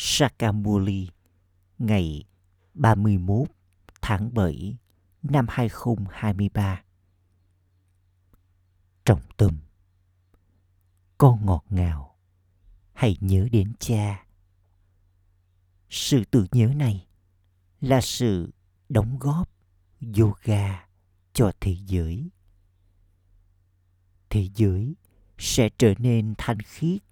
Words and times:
Sakamuli, 0.00 1.08
ngày 1.78 2.24
31 2.74 3.48
tháng 4.02 4.34
7 4.34 4.76
năm 5.22 5.46
2023. 5.48 6.82
Trọng 9.04 9.20
tâm 9.36 9.58
Con 11.18 11.46
ngọt 11.46 11.64
ngào, 11.70 12.16
Hãy 12.92 13.16
nhớ 13.20 13.48
đến 13.52 13.72
cha 13.78 14.26
Sự 15.90 16.24
tự 16.24 16.46
nhớ 16.52 16.66
này 16.66 17.06
là 17.80 18.00
sự 18.00 18.50
đóng 18.88 19.18
góp 19.20 19.50
yoga 20.18 20.88
cho 21.32 21.52
thế 21.60 21.76
giới. 21.86 22.30
Thế 24.30 24.48
giới 24.54 24.94
sẽ 25.38 25.68
trở 25.78 25.94
nên 25.98 26.34
thanh 26.38 26.60
khiết 26.60 27.02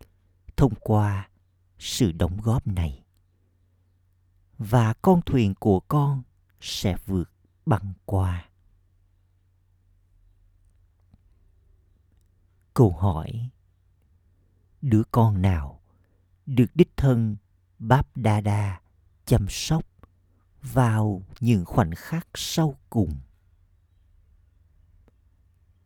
thông 0.57 0.75
qua 0.81 1.29
sự 1.79 2.13
đóng 2.13 2.41
góp 2.41 2.67
này. 2.67 3.05
Và 4.59 4.95
con 5.03 5.21
thuyền 5.27 5.55
của 5.55 5.81
con 5.81 6.23
sẽ 6.61 6.97
vượt 7.07 7.31
băng 7.67 7.93
qua. 8.05 8.49
Câu 12.75 12.91
hỏi, 12.91 13.51
đứa 14.83 15.03
con 15.11 15.43
nào 15.43 15.81
được 16.47 16.67
đích 16.75 16.97
thân 16.97 17.37
báp 17.79 18.17
đa 18.17 18.41
đa 18.41 18.81
chăm 19.27 19.47
sóc 19.49 19.85
vào 20.63 21.23
những 21.41 21.65
khoảnh 21.65 21.95
khắc 21.95 22.29
sau 22.35 22.79
cùng? 22.91 23.19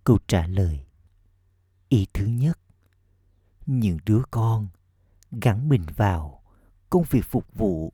Câu 0.04 0.18
trả 0.26 0.46
lời, 0.46 0.84
ý 1.88 2.06
thứ 2.12 2.26
nhất, 2.26 2.58
những 3.66 3.98
đứa 4.04 4.22
con 4.30 4.68
gắn 5.30 5.68
mình 5.68 5.82
vào 5.96 6.42
công 6.90 7.04
việc 7.10 7.24
phục 7.24 7.54
vụ, 7.54 7.92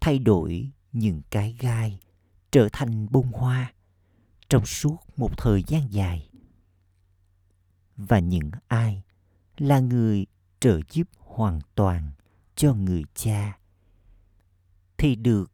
thay 0.00 0.18
đổi 0.18 0.70
những 0.92 1.22
cái 1.30 1.56
gai, 1.58 2.00
trở 2.50 2.68
thành 2.72 3.06
bông 3.10 3.32
hoa 3.32 3.72
trong 4.48 4.66
suốt 4.66 4.96
một 5.16 5.38
thời 5.38 5.64
gian 5.66 5.92
dài. 5.92 6.30
Và 7.96 8.18
những 8.18 8.50
ai 8.68 9.02
là 9.56 9.78
người 9.80 10.26
trợ 10.60 10.80
giúp 10.90 11.08
hoàn 11.18 11.60
toàn 11.74 12.10
cho 12.56 12.74
người 12.74 13.04
cha 13.14 13.58
thì 14.98 15.16
được 15.16 15.52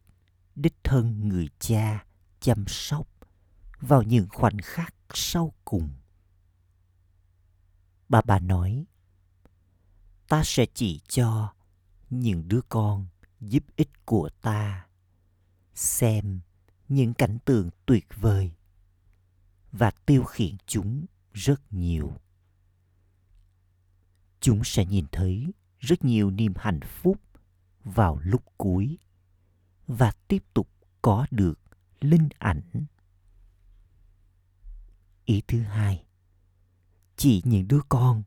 đích 0.55 0.75
thân 0.83 1.29
người 1.29 1.49
cha 1.59 2.05
chăm 2.39 2.63
sóc 2.67 3.07
vào 3.79 4.03
những 4.03 4.27
khoảnh 4.29 4.57
khắc 4.63 4.93
sau 5.13 5.53
cùng. 5.65 5.89
Bà 8.09 8.21
bà 8.21 8.39
nói 8.39 8.85
ta 10.29 10.43
sẽ 10.45 10.65
chỉ 10.73 11.01
cho 11.07 11.53
những 12.09 12.47
đứa 12.47 12.61
con 12.69 13.07
giúp 13.39 13.63
ích 13.75 14.05
của 14.05 14.29
ta. 14.41 14.87
Xem 15.75 16.39
những 16.89 17.13
cảnh 17.13 17.37
tượng 17.45 17.69
tuyệt 17.85 18.07
vời 18.15 18.51
và 19.71 19.91
tiêu 19.91 20.23
khiển 20.23 20.55
chúng 20.65 21.05
rất 21.33 21.73
nhiều. 21.73 22.13
Chúng 24.39 24.63
sẽ 24.63 24.85
nhìn 24.85 25.05
thấy 25.11 25.53
rất 25.79 26.03
nhiều 26.05 26.31
niềm 26.31 26.53
hạnh 26.55 26.79
phúc 26.81 27.17
vào 27.83 28.19
lúc 28.23 28.43
cuối 28.57 28.97
và 29.87 30.11
tiếp 30.27 30.43
tục 30.53 30.69
có 31.01 31.25
được 31.31 31.59
linh 32.01 32.29
ảnh. 32.37 32.85
Ý 35.25 35.41
thứ 35.47 35.61
hai, 35.61 36.03
chỉ 37.15 37.41
những 37.45 37.67
đứa 37.67 37.81
con 37.89 38.23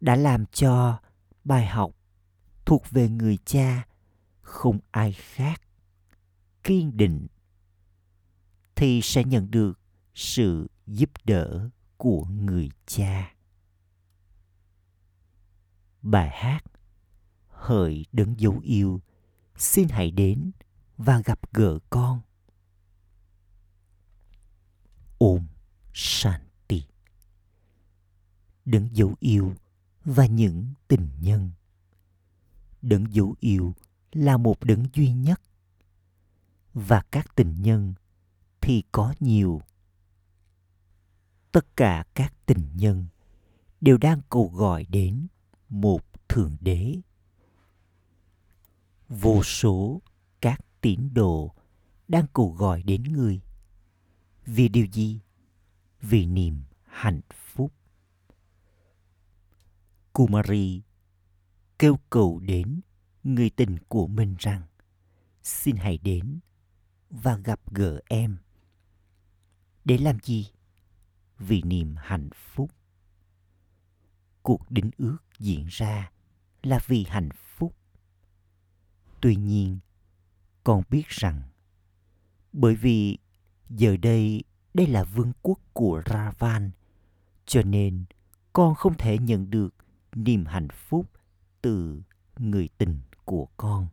đã 0.00 0.16
làm 0.16 0.46
cho 0.46 1.00
bài 1.44 1.66
học 1.66 1.90
thuộc 2.64 2.90
về 2.90 3.08
người 3.08 3.38
cha 3.44 3.86
không 4.42 4.78
ai 4.90 5.12
khác. 5.12 5.60
Kiên 6.62 6.96
định 6.96 7.26
thì 8.74 9.00
sẽ 9.02 9.24
nhận 9.24 9.50
được 9.50 9.80
sự 10.14 10.70
giúp 10.86 11.10
đỡ 11.24 11.68
của 11.96 12.24
người 12.24 12.70
cha. 12.86 13.34
Bài 16.02 16.30
hát 16.32 16.64
hỡi 17.48 18.06
đấng 18.12 18.40
dấu 18.40 18.60
yêu, 18.62 19.00
xin 19.56 19.88
hãy 19.88 20.10
đến 20.10 20.50
và 20.96 21.20
gặp 21.24 21.52
gỡ 21.52 21.78
con. 21.90 22.20
Ôm 25.18 25.46
shanti. 25.92 26.84
Đấng 28.64 28.96
dấu 28.96 29.14
yêu 29.20 29.54
và 30.04 30.26
những 30.26 30.66
tình 30.88 31.08
nhân. 31.20 31.50
Đấng 32.82 33.14
dấu 33.14 33.34
yêu 33.40 33.74
là 34.12 34.36
một 34.36 34.64
đấng 34.64 34.84
duy 34.94 35.12
nhất. 35.12 35.40
Và 36.74 37.02
các 37.10 37.34
tình 37.34 37.62
nhân 37.62 37.94
thì 38.60 38.82
có 38.92 39.14
nhiều. 39.20 39.62
Tất 41.52 41.76
cả 41.76 42.04
các 42.14 42.34
tình 42.46 42.68
nhân 42.74 43.06
đều 43.80 43.98
đang 43.98 44.20
cầu 44.28 44.50
gọi 44.54 44.84
đến 44.84 45.26
một 45.68 46.28
thượng 46.28 46.56
đế. 46.60 47.00
Vô 49.08 49.42
số 49.42 50.02
các 50.40 50.60
tín 50.80 51.14
đồ 51.14 51.54
đang 52.08 52.26
cầu 52.32 52.52
gọi 52.52 52.82
đến 52.82 53.02
người 53.02 53.40
vì 54.46 54.68
điều 54.68 54.86
gì? 54.86 55.20
Vì 56.00 56.26
niềm 56.26 56.62
hạnh 56.84 57.20
phúc 57.32 57.72
kumari 60.14 60.82
kêu 61.78 61.98
cầu 62.10 62.40
đến 62.40 62.80
người 63.24 63.50
tình 63.50 63.78
của 63.88 64.06
mình 64.06 64.34
rằng, 64.38 64.62
xin 65.42 65.76
hãy 65.76 65.98
đến 65.98 66.38
và 67.10 67.36
gặp 67.36 67.60
gỡ 67.72 68.00
em. 68.08 68.36
Để 69.84 69.98
làm 69.98 70.18
gì 70.22 70.46
vì 71.38 71.62
niềm 71.62 71.94
hạnh 71.98 72.28
phúc. 72.34 72.70
Cuộc 74.42 74.70
đính 74.70 74.90
ước 74.96 75.18
diễn 75.38 75.66
ra 75.68 76.10
là 76.62 76.78
vì 76.86 77.04
hạnh 77.08 77.28
phúc. 77.56 77.76
Tuy 79.20 79.36
nhiên, 79.36 79.78
con 80.64 80.82
biết 80.90 81.08
rằng, 81.08 81.42
bởi 82.52 82.74
vì 82.74 83.18
giờ 83.70 83.96
đây 83.96 84.42
đây 84.74 84.86
là 84.86 85.04
vương 85.04 85.32
quốc 85.42 85.58
của 85.72 86.02
ravan, 86.06 86.70
cho 87.46 87.62
nên 87.62 88.04
con 88.52 88.74
không 88.74 88.94
thể 88.98 89.18
nhận 89.18 89.50
được 89.50 89.74
niềm 90.16 90.46
hạnh 90.46 90.68
phúc 90.70 91.10
từ 91.62 92.02
người 92.36 92.68
tình 92.78 93.00
của 93.24 93.48
con. 93.56 93.88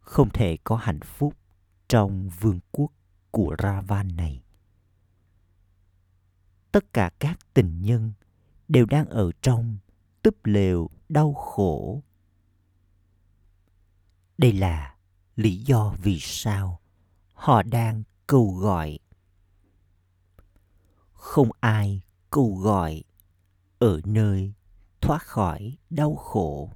Không 0.00 0.30
thể 0.30 0.56
có 0.64 0.76
hạnh 0.76 1.00
phúc 1.00 1.34
trong 1.88 2.28
vương 2.40 2.60
quốc 2.72 2.92
của 3.30 3.56
ravan 3.62 4.16
này. 4.16 4.42
Tất 6.72 6.92
cả 6.92 7.10
các 7.18 7.38
tình 7.54 7.82
nhân 7.82 8.12
đều 8.68 8.86
đang 8.86 9.06
ở 9.06 9.30
trong 9.42 9.78
túp 10.22 10.46
lều 10.46 10.90
đau 11.08 11.34
khổ. 11.34 12.02
Đây 14.38 14.52
là 14.52 14.96
lý 15.36 15.56
do 15.56 15.94
vì 16.02 16.18
sao 16.20 16.80
họ 17.32 17.62
đang 17.62 18.02
cầu 18.26 18.54
gọi. 18.54 18.98
Không 21.12 21.50
ai 21.60 22.00
cầu 22.30 22.56
gọi 22.56 23.02
ở 23.78 24.00
nơi 24.04 24.52
thoát 25.00 25.22
khỏi 25.22 25.78
đau 25.90 26.16
khổ. 26.16 26.72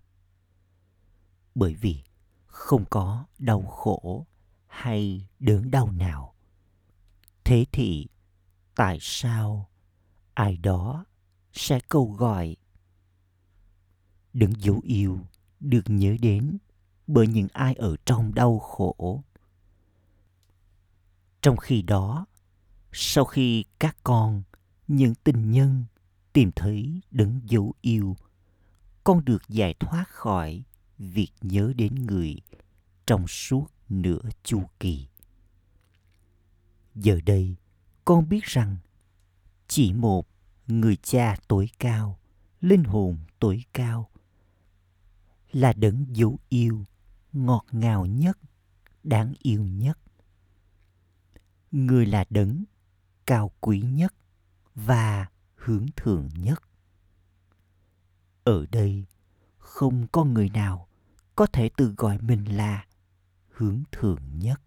Bởi 1.54 1.74
vì 1.74 2.02
không 2.46 2.84
có 2.90 3.26
đau 3.38 3.62
khổ 3.62 4.26
hay 4.66 5.28
đớn 5.38 5.70
đau 5.70 5.90
nào. 5.90 6.34
Thế 7.44 7.64
thì 7.72 8.06
tại 8.74 8.98
sao 9.00 9.70
ai 10.34 10.56
đó 10.56 11.04
sẽ 11.52 11.80
cầu 11.88 12.12
gọi 12.18 12.56
đừng 14.32 14.52
dấu 14.58 14.80
yêu 14.84 15.19
được 15.60 15.84
nhớ 15.86 16.16
đến 16.20 16.58
bởi 17.06 17.26
những 17.26 17.49
ai 17.52 17.75
ở 17.75 17.96
trong 18.04 18.34
đau 18.34 18.58
khổ 18.58 19.22
trong 21.43 21.56
khi 21.56 21.82
đó, 21.82 22.26
sau 22.93 23.25
khi 23.25 23.64
các 23.78 23.96
con, 24.04 24.43
những 24.88 25.14
tình 25.14 25.50
nhân 25.50 25.84
tìm 26.32 26.50
thấy 26.56 27.00
đấng 27.11 27.40
dấu 27.44 27.75
yêu. 27.81 28.17
Con 29.05 29.25
được 29.25 29.43
giải 29.49 29.75
thoát 29.81 30.08
khỏi 30.08 30.64
việc 30.99 31.31
nhớ 31.40 31.73
đến 31.76 31.94
người 31.94 32.37
trong 33.06 33.29
suốt 33.29 33.67
nửa 33.88 34.20
chu 34.43 34.62
kỳ. 34.81 35.06
Giờ 36.94 37.20
đây, 37.26 37.56
con 38.05 38.29
biết 38.29 38.44
rằng 38.44 38.76
chỉ 39.69 39.93
một 39.93 40.29
người 40.67 40.96
cha 40.96 41.37
tối 41.49 41.69
cao, 41.79 42.19
linh 42.61 42.85
hồn 42.85 43.19
tối 43.38 43.64
cao 43.73 44.11
là 45.52 45.73
đấng 45.73 46.06
dấu 46.17 46.38
yêu 46.49 46.85
ngọt 47.32 47.64
ngào 47.73 48.06
nhất, 48.06 48.38
đáng 49.02 49.35
yêu 49.38 49.64
nhất. 49.64 49.99
Người 51.70 52.06
là 52.06 52.25
đấng 52.31 52.64
cao 53.26 53.52
quý 53.61 53.81
nhất 53.81 54.14
và 54.75 55.26
hướng 55.64 55.87
thượng 55.97 56.29
nhất. 56.37 56.62
Ở 58.44 58.67
đây, 58.67 59.05
không 59.59 60.06
có 60.12 60.25
người 60.25 60.49
nào 60.49 60.88
có 61.37 61.47
thể 61.47 61.70
tự 61.76 61.94
gọi 61.97 62.19
mình 62.19 62.56
là 62.56 62.87
hướng 63.49 63.82
thượng 63.93 64.38
nhất. 64.38 64.61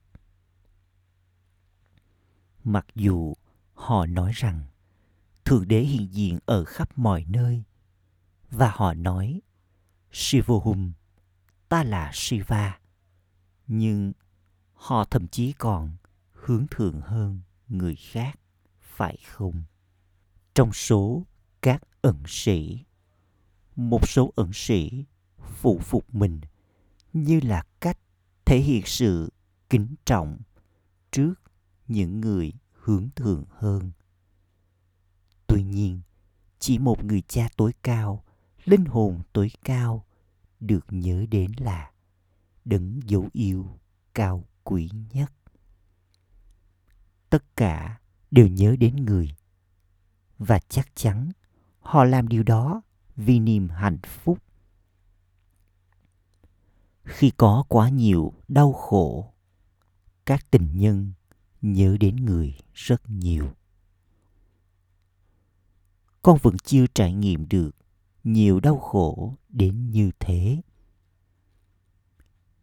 Mặc 2.64 2.86
dù 2.96 3.34
họ 3.74 4.06
nói 4.06 4.32
rằng 4.36 4.64
thượng 5.46 5.68
đế 5.68 5.82
hiện 5.82 6.14
diện 6.14 6.40
ở 6.46 6.64
khắp 6.66 6.98
mọi 6.98 7.26
nơi, 7.28 7.64
và 8.52 8.72
họ 8.76 8.94
nói 8.94 9.42
shivohum 10.12 10.94
ta 11.70 11.84
là 11.84 12.12
shiva. 12.14 12.80
Nhưng 13.68 14.14
họ 14.74 15.06
thậm 15.06 15.28
chí 15.28 15.54
còn 15.54 15.96
hướng 16.32 16.66
thượng 16.72 17.02
hơn 17.02 17.42
người 17.68 17.96
khác, 17.96 18.40
phải 18.82 19.18
không? 19.28 19.64
Trong 20.56 20.74
số 20.74 21.26
các 21.62 21.82
ẩn 22.02 22.24
sĩ. 22.28 22.86
Một 23.76 24.10
số 24.10 24.34
ẩn 24.36 24.52
sĩ 24.54 25.06
phụ 25.62 25.80
phục 25.80 26.16
mình 26.16 26.42
như 27.14 27.40
là 27.44 27.64
cách 27.80 28.00
thể 28.46 28.60
hiện 28.60 28.82
sự 28.86 29.34
kính 29.70 29.96
trọng 30.06 30.38
trước 31.12 31.34
những 31.88 32.22
người 32.22 32.54
hướng 32.72 33.10
thượng 33.16 33.44
hơn. 33.50 33.92
Tuy 35.48 35.64
nhiên, 35.64 36.02
chỉ 36.60 36.78
một 36.78 37.04
người 37.04 37.22
cha 37.28 37.48
tối 37.58 37.72
cao, 37.84 38.24
linh 38.66 38.86
hồn 38.86 39.22
tối 39.34 39.52
cao 39.64 40.06
được 40.60 40.86
nhớ 40.90 41.26
đến 41.32 41.52
là 41.58 41.92
đấng 42.66 43.00
dấu 43.06 43.30
yêu 43.34 43.80
cao 44.14 44.44
quý 44.64 44.90
nhất. 45.14 45.32
Tất 47.30 47.56
cả 47.56 48.00
đều 48.32 48.48
nhớ 48.48 48.76
đến 48.80 48.96
người 48.96 49.36
và 50.38 50.60
chắc 50.70 50.96
chắn 50.96 51.32
họ 51.80 52.04
làm 52.04 52.28
điều 52.28 52.44
đó 52.44 52.82
vì 53.16 53.40
niềm 53.40 53.70
hạnh 53.70 54.00
phúc. 54.06 54.40
Khi 57.04 57.32
có 57.38 57.64
quá 57.68 57.90
nhiều 57.90 58.34
đau 58.48 58.74
khổ, 58.74 59.34
các 60.26 60.52
tình 60.52 60.70
nhân 60.74 61.14
nhớ 61.62 61.98
đến 62.00 62.16
người 62.16 62.58
rất 62.74 63.10
nhiều. 63.10 63.52
Con 66.22 66.38
vẫn 66.42 66.58
chưa 66.58 66.86
trải 66.94 67.14
nghiệm 67.14 67.48
được 67.50 67.72
nhiều 68.24 68.60
đau 68.60 68.80
khổ 68.80 69.36
đến 69.50 69.92
như 69.92 70.12
thế. 70.20 70.62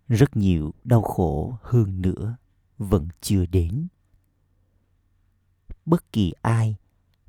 Rất 0.08 0.36
nhiều 0.36 0.74
đau 0.84 1.02
khổ 1.02 1.58
hơn 1.62 2.02
nữa 2.02 2.36
vẫn 2.78 3.08
chưa 3.20 3.46
đến. 3.46 3.86
Bất 5.86 6.12
kỳ 6.12 6.32
ai 6.42 6.76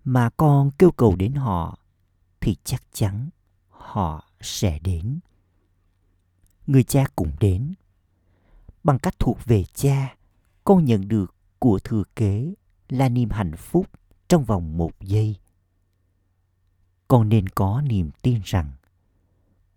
mà 0.03 0.29
con 0.37 0.71
kêu 0.71 0.91
cầu 0.91 1.15
đến 1.15 1.33
họ, 1.33 1.79
thì 2.41 2.55
chắc 2.63 2.83
chắn 2.93 3.29
họ 3.69 4.29
sẽ 4.41 4.79
đến. 4.79 5.19
Người 6.67 6.83
cha 6.83 7.05
cũng 7.15 7.31
đến. 7.39 7.73
Bằng 8.83 8.99
cách 8.99 9.19
thuộc 9.19 9.45
về 9.45 9.63
cha, 9.73 10.15
con 10.63 10.85
nhận 10.85 11.07
được 11.07 11.35
của 11.59 11.79
thừa 11.79 12.03
kế 12.15 12.53
là 12.89 13.09
niềm 13.09 13.29
hạnh 13.29 13.55
phúc 13.57 13.87
trong 14.27 14.43
vòng 14.43 14.77
một 14.77 14.91
giây. 14.99 15.35
Con 17.07 17.29
nên 17.29 17.49
có 17.49 17.81
niềm 17.81 18.09
tin 18.21 18.41
rằng 18.43 18.71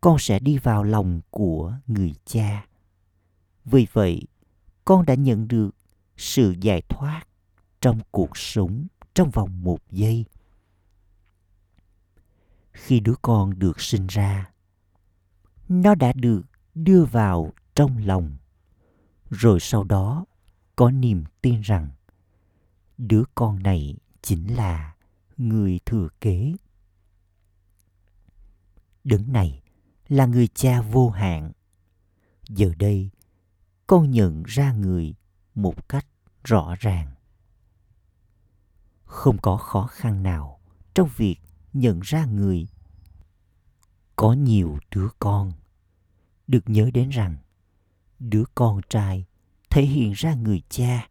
con 0.00 0.18
sẽ 0.18 0.38
đi 0.38 0.58
vào 0.58 0.84
lòng 0.84 1.20
của 1.30 1.74
người 1.86 2.14
cha. 2.24 2.66
Vì 3.64 3.86
vậy, 3.92 4.22
con 4.84 5.06
đã 5.06 5.14
nhận 5.14 5.48
được 5.48 5.70
sự 6.16 6.54
giải 6.60 6.82
thoát 6.82 7.22
trong 7.80 8.00
cuộc 8.10 8.36
sống 8.36 8.86
trong 9.16 9.30
vòng 9.30 9.62
một 9.64 9.78
giây. 9.90 10.24
Khi 12.72 13.00
đứa 13.00 13.14
con 13.22 13.58
được 13.58 13.80
sinh 13.80 14.06
ra, 14.06 14.50
nó 15.68 15.94
đã 15.94 16.12
được 16.12 16.42
đưa 16.74 17.04
vào 17.04 17.52
trong 17.74 17.98
lòng. 17.98 18.36
Rồi 19.30 19.60
sau 19.60 19.84
đó, 19.84 20.24
có 20.76 20.90
niềm 20.90 21.24
tin 21.42 21.60
rằng 21.60 21.88
đứa 22.98 23.22
con 23.34 23.62
này 23.62 23.96
chính 24.22 24.54
là 24.54 24.94
người 25.36 25.80
thừa 25.86 26.08
kế. 26.20 26.54
Đấng 29.04 29.32
này 29.32 29.62
là 30.08 30.26
người 30.26 30.48
cha 30.48 30.82
vô 30.82 31.10
hạn. 31.10 31.52
Giờ 32.48 32.72
đây, 32.78 33.10
con 33.86 34.10
nhận 34.10 34.42
ra 34.46 34.72
người 34.72 35.14
một 35.54 35.88
cách 35.88 36.06
rõ 36.44 36.74
ràng 36.80 37.15
không 39.06 39.38
có 39.38 39.56
khó 39.56 39.86
khăn 39.86 40.22
nào 40.22 40.60
trong 40.94 41.08
việc 41.16 41.36
nhận 41.72 42.00
ra 42.00 42.24
người. 42.24 42.68
Có 44.16 44.32
nhiều 44.32 44.78
đứa 44.90 45.08
con 45.18 45.52
được 46.46 46.62
nhớ 46.66 46.90
đến 46.94 47.08
rằng 47.08 47.36
đứa 48.18 48.44
con 48.54 48.80
trai 48.88 49.24
thể 49.70 49.82
hiện 49.82 50.12
ra 50.12 50.34
người 50.34 50.62
cha. 50.68 51.08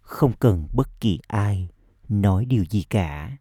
Không 0.00 0.32
cần 0.40 0.68
bất 0.72 1.00
kỳ 1.00 1.20
ai 1.26 1.68
nói 2.08 2.44
điều 2.44 2.64
gì 2.64 2.82
cả. 2.82 3.36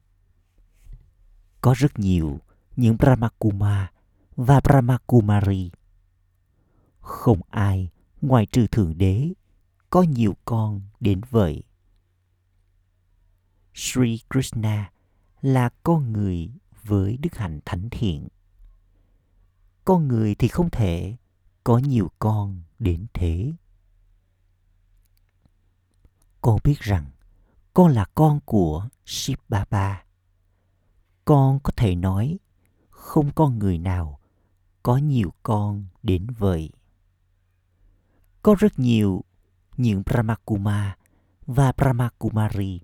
Có 1.62 1.74
rất 1.78 2.00
nhiều 2.00 2.40
những 2.76 2.98
brahmakuma 2.98 3.92
và 4.36 4.60
brahmakumari. 4.60 5.72
Không 7.00 7.42
ai 7.50 7.90
ngoài 8.22 8.46
trừ 8.46 8.68
thượng 8.68 8.98
đế 8.98 9.34
có 9.90 10.02
nhiều 10.02 10.36
con 10.46 10.82
đến 11.00 11.22
vậy 11.30 11.64
sri 13.74 14.20
krishna 14.30 14.92
là 15.42 15.70
con 15.84 16.14
người 16.14 16.50
với 16.84 17.18
đức 17.18 17.36
hạnh 17.36 17.60
thánh 17.66 17.90
thiện 17.92 18.28
con 19.86 20.08
người 20.08 20.36
thì 20.36 20.48
không 20.48 20.70
thể 20.70 21.16
có 21.64 21.78
nhiều 21.78 22.12
con 22.20 22.62
đến 22.80 23.06
thế 23.14 23.54
con 26.42 26.60
biết 26.64 26.80
rằng 26.80 27.06
con 27.74 27.92
là 27.92 28.06
con 28.16 28.40
của 28.46 28.88
Shiv 29.06 29.40
Baba. 29.50 30.04
Con 31.26 31.60
có 31.60 31.74
thể 31.76 31.96
nói 31.96 32.40
không 32.90 33.32
có 33.32 33.50
người 33.50 33.78
nào 33.78 34.20
có 34.84 34.98
nhiều 34.98 35.34
con 35.44 35.86
đến 36.04 36.28
vậy. 36.38 36.70
Có 38.42 38.56
rất 38.60 38.80
nhiều 38.80 39.24
những 39.78 40.04
Brahmakuma 40.06 40.98
và 41.46 41.72
Brahmakumari 41.78 42.80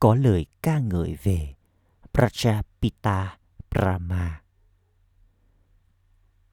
có 0.00 0.14
lời 0.14 0.46
ca 0.62 0.78
ngợi 0.78 1.16
về 1.22 1.54
Prajapita 2.12 3.28
Brahma. 3.70 4.42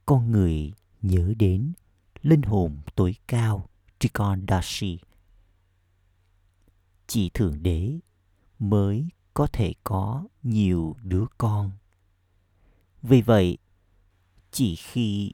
Con 0.06 0.31
người 0.31 0.74
nhớ 1.02 1.33
đến 1.40 1.74
linh 2.21 2.42
hồn 2.42 2.78
tối 2.95 3.16
cao 3.28 3.69
Trikondashi. 4.00 5.00
Chỉ 7.07 7.30
Thượng 7.30 7.64
Đế 7.64 8.00
mới 8.60 9.07
có 9.33 9.48
thể 9.54 9.74
có 9.83 10.28
nhiều 10.44 10.95
đứa 11.04 11.26
con. 11.38 11.71
Vì 13.02 13.21
vậy, 13.21 13.57
chỉ 14.52 14.76
khi 14.76 15.31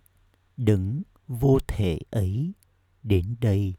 đấng 0.58 1.02
vô 1.28 1.58
thể 1.68 2.00
ấy 2.12 2.54
đến 3.04 3.36
đây 3.42 3.74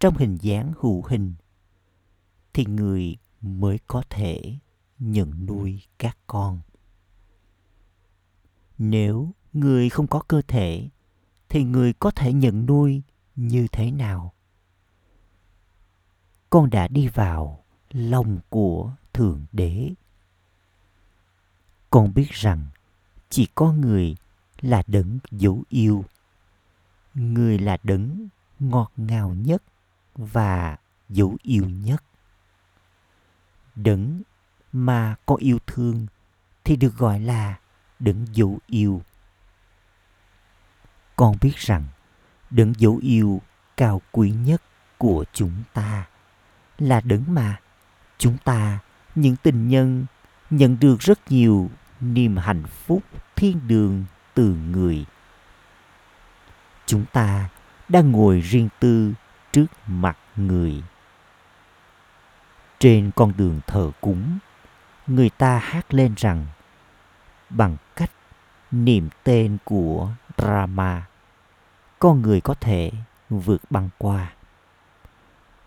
trong 0.00 0.16
hình 0.16 0.38
dáng 0.40 0.72
hữu 0.80 1.04
hình 1.08 1.34
thì 2.52 2.64
người 2.64 3.16
mới 3.40 3.78
có 3.86 4.02
thể 4.10 4.56
nhận 4.98 5.46
nuôi 5.46 5.82
các 5.98 6.18
con. 6.26 6.60
Nếu 8.78 9.32
người 9.52 9.88
không 9.88 10.06
có 10.06 10.20
cơ 10.28 10.42
thể, 10.48 10.88
thì 11.48 11.64
người 11.64 11.92
có 11.92 12.10
thể 12.10 12.32
nhận 12.32 12.66
nuôi 12.66 13.02
như 13.36 13.66
thế 13.72 13.90
nào? 13.90 14.32
Con 16.50 16.70
đã 16.70 16.88
đi 16.88 17.08
vào 17.08 17.64
lòng 17.90 18.38
của 18.48 18.92
thượng 19.12 19.46
đế. 19.52 19.90
Con 21.90 22.14
biết 22.14 22.30
rằng 22.30 22.66
chỉ 23.28 23.48
có 23.54 23.72
người 23.72 24.16
là 24.60 24.82
đấng 24.86 25.18
dấu 25.30 25.62
yêu, 25.68 26.04
người 27.14 27.58
là 27.58 27.76
đấng 27.82 28.28
ngọt 28.58 28.92
ngào 28.96 29.34
nhất 29.34 29.62
và 30.14 30.78
dấu 31.08 31.36
yêu 31.42 31.68
nhất 31.68 32.04
đấng 33.74 34.22
mà 34.72 35.14
có 35.26 35.36
yêu 35.38 35.58
thương 35.66 36.06
thì 36.64 36.76
được 36.76 36.96
gọi 36.96 37.20
là 37.20 37.58
đấng 37.98 38.26
dấu 38.32 38.58
yêu. 38.66 39.02
Con 41.16 41.36
biết 41.40 41.56
rằng 41.56 41.84
đấng 42.50 42.72
dấu 42.78 42.98
yêu 43.02 43.40
cao 43.76 44.02
quý 44.12 44.30
nhất 44.30 44.62
của 44.98 45.24
chúng 45.32 45.62
ta 45.72 46.06
là 46.78 47.00
đấng 47.00 47.24
mà 47.28 47.60
chúng 48.18 48.36
ta, 48.44 48.78
những 49.14 49.36
tình 49.42 49.68
nhân, 49.68 50.06
nhận 50.50 50.76
được 50.80 51.00
rất 51.00 51.30
nhiều 51.30 51.70
niềm 52.00 52.36
hạnh 52.36 52.62
phúc 52.66 53.02
thiên 53.36 53.68
đường 53.68 54.04
từ 54.34 54.54
người. 54.54 55.04
Chúng 56.86 57.04
ta 57.12 57.48
đang 57.88 58.12
ngồi 58.12 58.40
riêng 58.40 58.68
tư 58.80 59.12
trước 59.52 59.66
mặt 59.86 60.18
người 60.36 60.82
trên 62.80 63.10
con 63.16 63.32
đường 63.36 63.60
thờ 63.66 63.90
cúng 64.00 64.38
người 65.06 65.30
ta 65.30 65.58
hát 65.58 65.94
lên 65.94 66.14
rằng 66.16 66.46
bằng 67.50 67.76
cách 67.96 68.10
niệm 68.70 69.08
tên 69.24 69.58
của 69.64 70.10
Rama, 70.38 71.06
con 71.98 72.22
người 72.22 72.40
có 72.40 72.54
thể 72.54 72.90
vượt 73.30 73.60
băng 73.70 73.88
qua. 73.98 74.32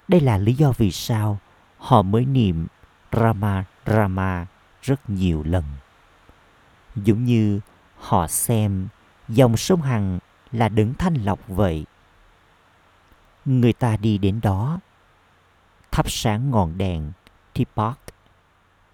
Đây 0.07 0.21
là 0.21 0.37
lý 0.37 0.53
do 0.53 0.71
vì 0.77 0.91
sao 0.91 1.39
họ 1.77 2.01
mới 2.01 2.25
niệm 2.25 2.67
Rama 3.11 3.65
Rama 3.85 4.45
rất 4.81 5.09
nhiều 5.09 5.43
lần. 5.45 5.63
Giống 6.95 7.25
như 7.25 7.59
họ 7.97 8.27
xem 8.27 8.87
dòng 9.27 9.57
sông 9.57 9.81
Hằng 9.81 10.19
là 10.51 10.69
đấng 10.69 10.93
thanh 10.93 11.13
lọc 11.13 11.39
vậy. 11.47 11.85
Người 13.45 13.73
ta 13.73 13.97
đi 13.97 14.17
đến 14.17 14.39
đó, 14.43 14.79
thắp 15.93 16.11
sáng 16.11 16.51
ngọn 16.51 16.77
đèn 16.77 17.11
Tipak 17.53 17.99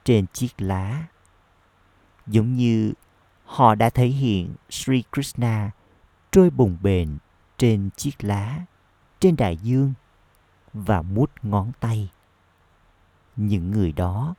trên 0.03 0.25
chiếc 0.33 0.61
lá. 0.61 1.05
Giống 2.27 2.53
như 2.53 2.93
họ 3.45 3.75
đã 3.75 3.89
thể 3.89 4.07
hiện 4.07 4.55
Sri 4.69 5.03
Krishna 5.11 5.71
trôi 6.31 6.49
bùng 6.49 6.77
bềnh 6.81 7.09
trên 7.57 7.89
chiếc 7.95 8.23
lá, 8.23 8.65
trên 9.19 9.35
đại 9.35 9.57
dương 9.57 9.93
và 10.73 11.01
mút 11.01 11.31
ngón 11.43 11.71
tay. 11.79 12.11
Những 13.35 13.71
người 13.71 13.91
đó 13.91 14.35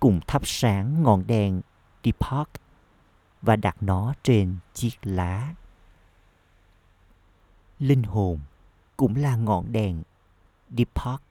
cùng 0.00 0.20
thắp 0.26 0.42
sáng 0.44 1.02
ngọn 1.02 1.26
đèn 1.26 1.60
Deepak 2.04 2.48
và 3.42 3.56
đặt 3.56 3.76
nó 3.80 4.14
trên 4.22 4.56
chiếc 4.74 4.94
lá. 5.02 5.54
Linh 7.78 8.02
hồn 8.02 8.40
cũng 8.96 9.16
là 9.16 9.36
ngọn 9.36 9.72
đèn 9.72 10.02
Deepak. 10.76 11.22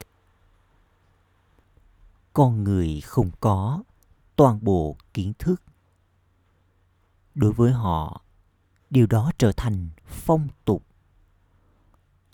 Con 2.34 2.64
người 2.64 3.02
không 3.02 3.32
có 3.40 3.84
toàn 4.36 4.60
bộ 4.62 4.98
kiến 5.14 5.34
thức. 5.40 5.64
Đối 7.36 7.54
với 7.54 7.72
họ, 7.72 8.22
điều 8.90 9.08
đó 9.08 9.32
trở 9.38 9.52
thành 9.52 9.90
phong 10.06 10.48
tục. 10.66 10.84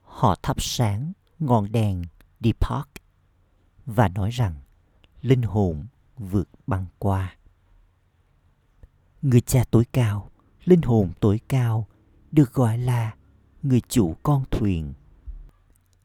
Họ 0.03 0.35
thắp 0.43 0.61
sáng 0.61 1.13
ngọn 1.39 1.71
đèn 1.71 2.03
Deepak 2.39 2.89
và 3.85 4.07
nói 4.07 4.29
rằng 4.29 4.55
linh 5.21 5.41
hồn 5.41 5.87
vượt 6.17 6.49
băng 6.67 6.85
qua. 6.99 7.35
Người 9.21 9.41
cha 9.41 9.63
tối 9.71 9.85
cao, 9.91 10.31
linh 10.65 10.81
hồn 10.81 11.11
tối 11.19 11.39
cao 11.47 11.87
được 12.31 12.53
gọi 12.53 12.77
là 12.77 13.15
người 13.63 13.81
chủ 13.89 14.15
con 14.23 14.43
thuyền. 14.51 14.93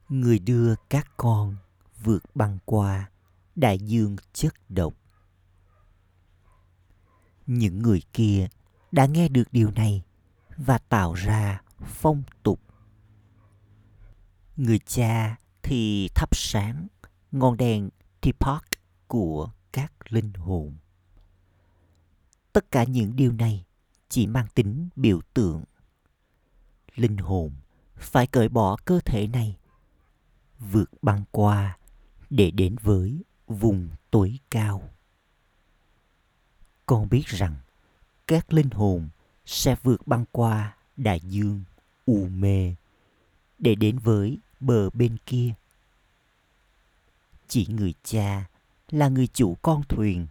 Người 0.08 0.38
đưa 0.38 0.74
các 0.90 1.10
con 1.16 1.56
vượt 2.02 2.22
băng 2.34 2.58
qua 2.64 3.10
đại 3.56 3.78
dương 3.78 4.16
chất 4.32 4.54
độc. 4.68 4.94
Những 7.46 7.82
người 7.82 8.02
kia 8.12 8.49
đã 8.92 9.06
nghe 9.06 9.28
được 9.28 9.52
điều 9.52 9.70
này 9.70 10.02
và 10.56 10.78
tạo 10.78 11.14
ra 11.14 11.62
phong 11.84 12.23
tục. 12.42 12.61
Người 14.56 14.78
cha 14.78 15.37
thì 15.62 16.08
thắp 16.14 16.37
sáng 16.37 16.87
ngọn 17.32 17.56
đèn 17.56 17.90
Tipak 18.20 18.64
của 19.06 19.50
các 19.73 19.92
linh 20.12 20.32
hồn. 20.32 20.76
Tất 22.52 22.70
cả 22.70 22.84
những 22.84 23.16
điều 23.16 23.32
này 23.32 23.64
chỉ 24.08 24.26
mang 24.26 24.46
tính 24.54 24.88
biểu 24.96 25.20
tượng. 25.34 25.64
Linh 26.94 27.16
hồn 27.16 27.52
phải 27.96 28.26
cởi 28.26 28.49
bỏ 28.49 28.76
cơ 28.84 29.00
thể 29.04 29.26
này, 29.26 29.56
vượt 30.58 30.90
băng 31.02 31.25
qua 31.30 31.78
để 32.30 32.50
đến 32.50 32.76
với 32.82 33.25
vùng 33.46 33.88
tối 34.10 34.38
cao. 34.50 34.90
Con 36.86 37.08
biết 37.08 37.26
rằng 37.26 37.54
các 38.26 38.52
linh 38.52 38.70
hồn 38.70 39.08
sẽ 39.46 39.76
vượt 39.82 40.06
băng 40.06 40.24
qua 40.32 40.76
đại 40.96 41.20
dương 41.20 41.62
u 42.06 42.28
mê 42.28 42.74
để 43.58 43.74
đến 43.74 43.98
với 43.98 44.38
bờ 44.60 44.90
bên 44.90 45.16
kia. 45.26 45.54
Chỉ 47.48 47.66
người 47.66 47.94
cha 48.04 48.44
là 48.90 49.08
người 49.08 49.26
chủ 49.26 49.56
con 49.62 49.82
thuyền. 49.88 50.26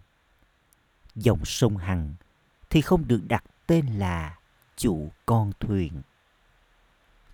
Dòng 1.16 1.46
sông 1.46 1.78
Hằng 1.78 2.16
thì 2.70 2.82
không 2.82 3.08
được 3.08 3.22
đặt 3.28 3.44
tên 3.68 3.86
là 3.86 4.38
chủ 4.76 5.12
con 5.26 5.52
thuyền. 5.60 6.02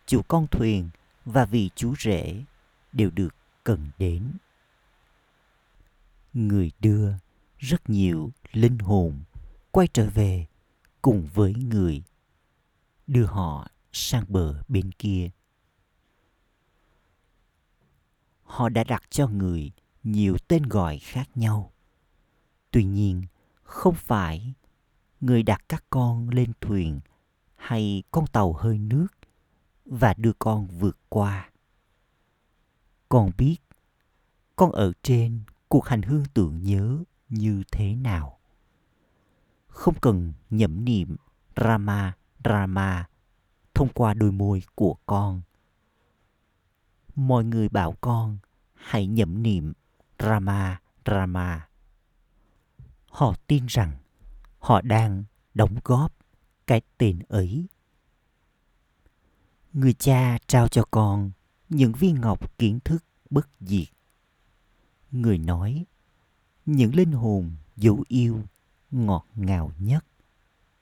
Chủ 0.05 0.21
con 0.27 0.47
thuyền 0.47 0.89
và 1.25 1.45
vị 1.45 1.69
chú 1.75 1.95
rể 1.99 2.43
đều 2.91 3.09
được 3.09 3.35
cần 3.63 3.89
đến. 3.97 4.31
Người 6.33 6.71
đưa 6.79 7.13
rất 7.57 7.89
nhiều 7.89 8.31
linh 8.51 8.79
hồn 8.79 9.23
quay 9.71 9.87
trở 9.87 10.09
về 10.09 10.47
cùng 11.01 11.27
với 11.33 11.53
người 11.53 12.03
đưa 13.07 13.25
họ 13.25 13.67
sang 13.91 14.25
bờ 14.27 14.63
bên 14.67 14.91
kia. 14.91 15.29
Họ 18.43 18.69
đã 18.69 18.83
đặt 18.83 19.03
cho 19.09 19.27
người 19.27 19.71
nhiều 20.03 20.37
tên 20.47 20.63
gọi 20.63 20.99
khác 20.99 21.29
nhau. 21.35 21.71
Tuy 22.71 22.83
nhiên, 22.83 23.23
không 23.63 23.95
phải 23.95 24.53
người 25.21 25.43
đặt 25.43 25.61
các 25.69 25.83
con 25.89 26.29
lên 26.29 26.51
thuyền 26.61 26.99
hay 27.55 28.03
con 28.11 28.27
tàu 28.27 28.53
hơi 28.53 28.77
nước 28.77 29.07
và 29.85 30.13
đưa 30.17 30.33
con 30.39 30.67
vượt 30.67 30.97
qua. 31.09 31.49
Con 33.09 33.31
biết 33.37 33.57
con 34.55 34.71
ở 34.71 34.93
trên 35.03 35.41
cuộc 35.69 35.85
hành 35.85 36.01
hương 36.01 36.25
tưởng 36.33 36.63
nhớ 36.63 37.03
như 37.29 37.63
thế 37.71 37.95
nào 37.95 38.39
không 39.79 39.99
cần 40.01 40.33
nhẩm 40.49 40.85
niệm 40.85 41.15
Rama 41.55 42.13
Rama, 42.45 43.09
thông 43.73 43.89
qua 43.93 44.13
đôi 44.13 44.31
môi 44.31 44.63
của 44.75 44.95
con. 45.05 45.41
Mọi 47.15 47.43
người 47.43 47.69
bảo 47.69 47.95
con 48.01 48.37
hãy 48.73 49.07
nhẩm 49.07 49.43
niệm 49.43 49.73
Rama 50.19 50.81
Rama. 51.05 51.67
Họ 53.09 53.33
tin 53.47 53.65
rằng 53.65 53.91
họ 54.59 54.81
đang 54.81 55.23
đóng 55.53 55.75
góp 55.83 56.13
cái 56.67 56.81
tên 56.97 57.19
ấy. 57.27 57.67
Người 59.73 59.93
cha 59.93 60.37
trao 60.47 60.67
cho 60.67 60.83
con 60.91 61.31
những 61.69 61.93
viên 61.93 62.21
ngọc 62.21 62.57
kiến 62.57 62.79
thức 62.79 63.03
bất 63.29 63.49
diệt. 63.59 63.87
Người 65.11 65.37
nói, 65.37 65.85
những 66.65 66.95
linh 66.95 67.11
hồn 67.11 67.51
dấu 67.77 68.03
yêu 68.07 68.43
ngọt 68.91 69.25
ngào 69.35 69.71
nhất 69.79 70.05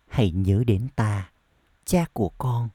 hãy 0.07 0.31
nhớ 0.31 0.63
đến 0.67 0.87
ta 0.95 1.31
cha 1.85 2.05
của 2.13 2.31
con 2.37 2.69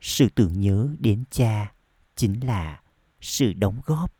sự 0.00 0.28
tưởng 0.34 0.60
nhớ 0.60 0.88
đến 0.98 1.24
cha 1.30 1.72
chính 2.16 2.46
là 2.46 2.80
sự 3.20 3.52
đóng 3.52 3.80
góp 3.86 4.12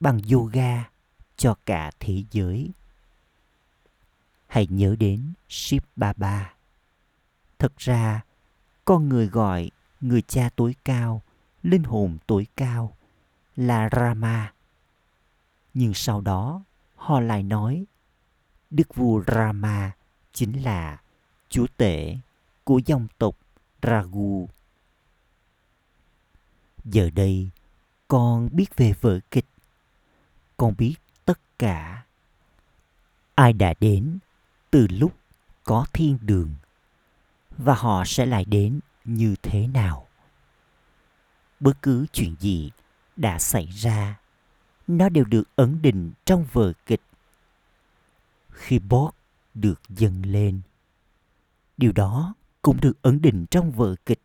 bằng 0.00 0.20
yoga 0.32 0.90
cho 1.36 1.54
cả 1.66 1.90
thế 2.00 2.24
giới 2.30 2.70
hãy 4.46 4.66
nhớ 4.70 4.96
đến 4.98 5.32
Shiv 5.48 5.82
Baba. 5.96 6.54
Thật 7.58 7.76
ra, 7.76 8.24
con 8.84 9.08
người 9.08 9.26
gọi 9.26 9.70
người 10.00 10.22
cha 10.22 10.50
tối 10.56 10.74
cao, 10.84 11.22
linh 11.62 11.82
hồn 11.82 12.18
tối 12.26 12.46
cao 12.56 12.96
là 13.56 13.88
Rama. 13.92 14.52
Nhưng 15.78 15.94
sau 15.94 16.20
đó, 16.20 16.62
họ 16.94 17.20
lại 17.20 17.42
nói 17.42 17.84
Đức 18.70 18.94
vua 18.94 19.22
Rama 19.26 19.92
chính 20.32 20.62
là 20.62 21.00
chúa 21.48 21.66
tể 21.76 22.16
của 22.64 22.80
dòng 22.86 23.06
tộc 23.18 23.36
Ragu. 23.82 24.48
Giờ 26.84 27.10
đây, 27.10 27.50
con 28.08 28.48
biết 28.52 28.76
về 28.76 28.94
vở 29.00 29.20
kịch. 29.30 29.46
Con 30.56 30.74
biết 30.78 30.94
tất 31.24 31.40
cả. 31.58 32.04
Ai 33.34 33.52
đã 33.52 33.74
đến 33.80 34.18
từ 34.70 34.86
lúc 34.90 35.16
có 35.64 35.86
thiên 35.92 36.18
đường 36.22 36.54
và 37.58 37.74
họ 37.74 38.04
sẽ 38.06 38.26
lại 38.26 38.44
đến 38.44 38.80
như 39.04 39.34
thế 39.42 39.66
nào. 39.66 40.06
Bất 41.60 41.82
cứ 41.82 42.06
chuyện 42.12 42.34
gì 42.40 42.70
đã 43.16 43.38
xảy 43.38 43.66
ra, 43.66 44.18
nó 44.86 45.08
đều 45.08 45.24
được 45.24 45.56
ẩn 45.56 45.82
định 45.82 46.12
trong 46.24 46.46
vở 46.52 46.72
kịch 46.86 47.00
khi 48.50 48.78
bót 48.78 49.14
được 49.54 49.80
dâng 49.88 50.26
lên. 50.26 50.60
Điều 51.76 51.92
đó 51.92 52.34
cũng 52.62 52.80
được 52.80 53.02
ẩn 53.02 53.22
định 53.22 53.46
trong 53.50 53.72
vở 53.72 53.96
kịch. 54.06 54.20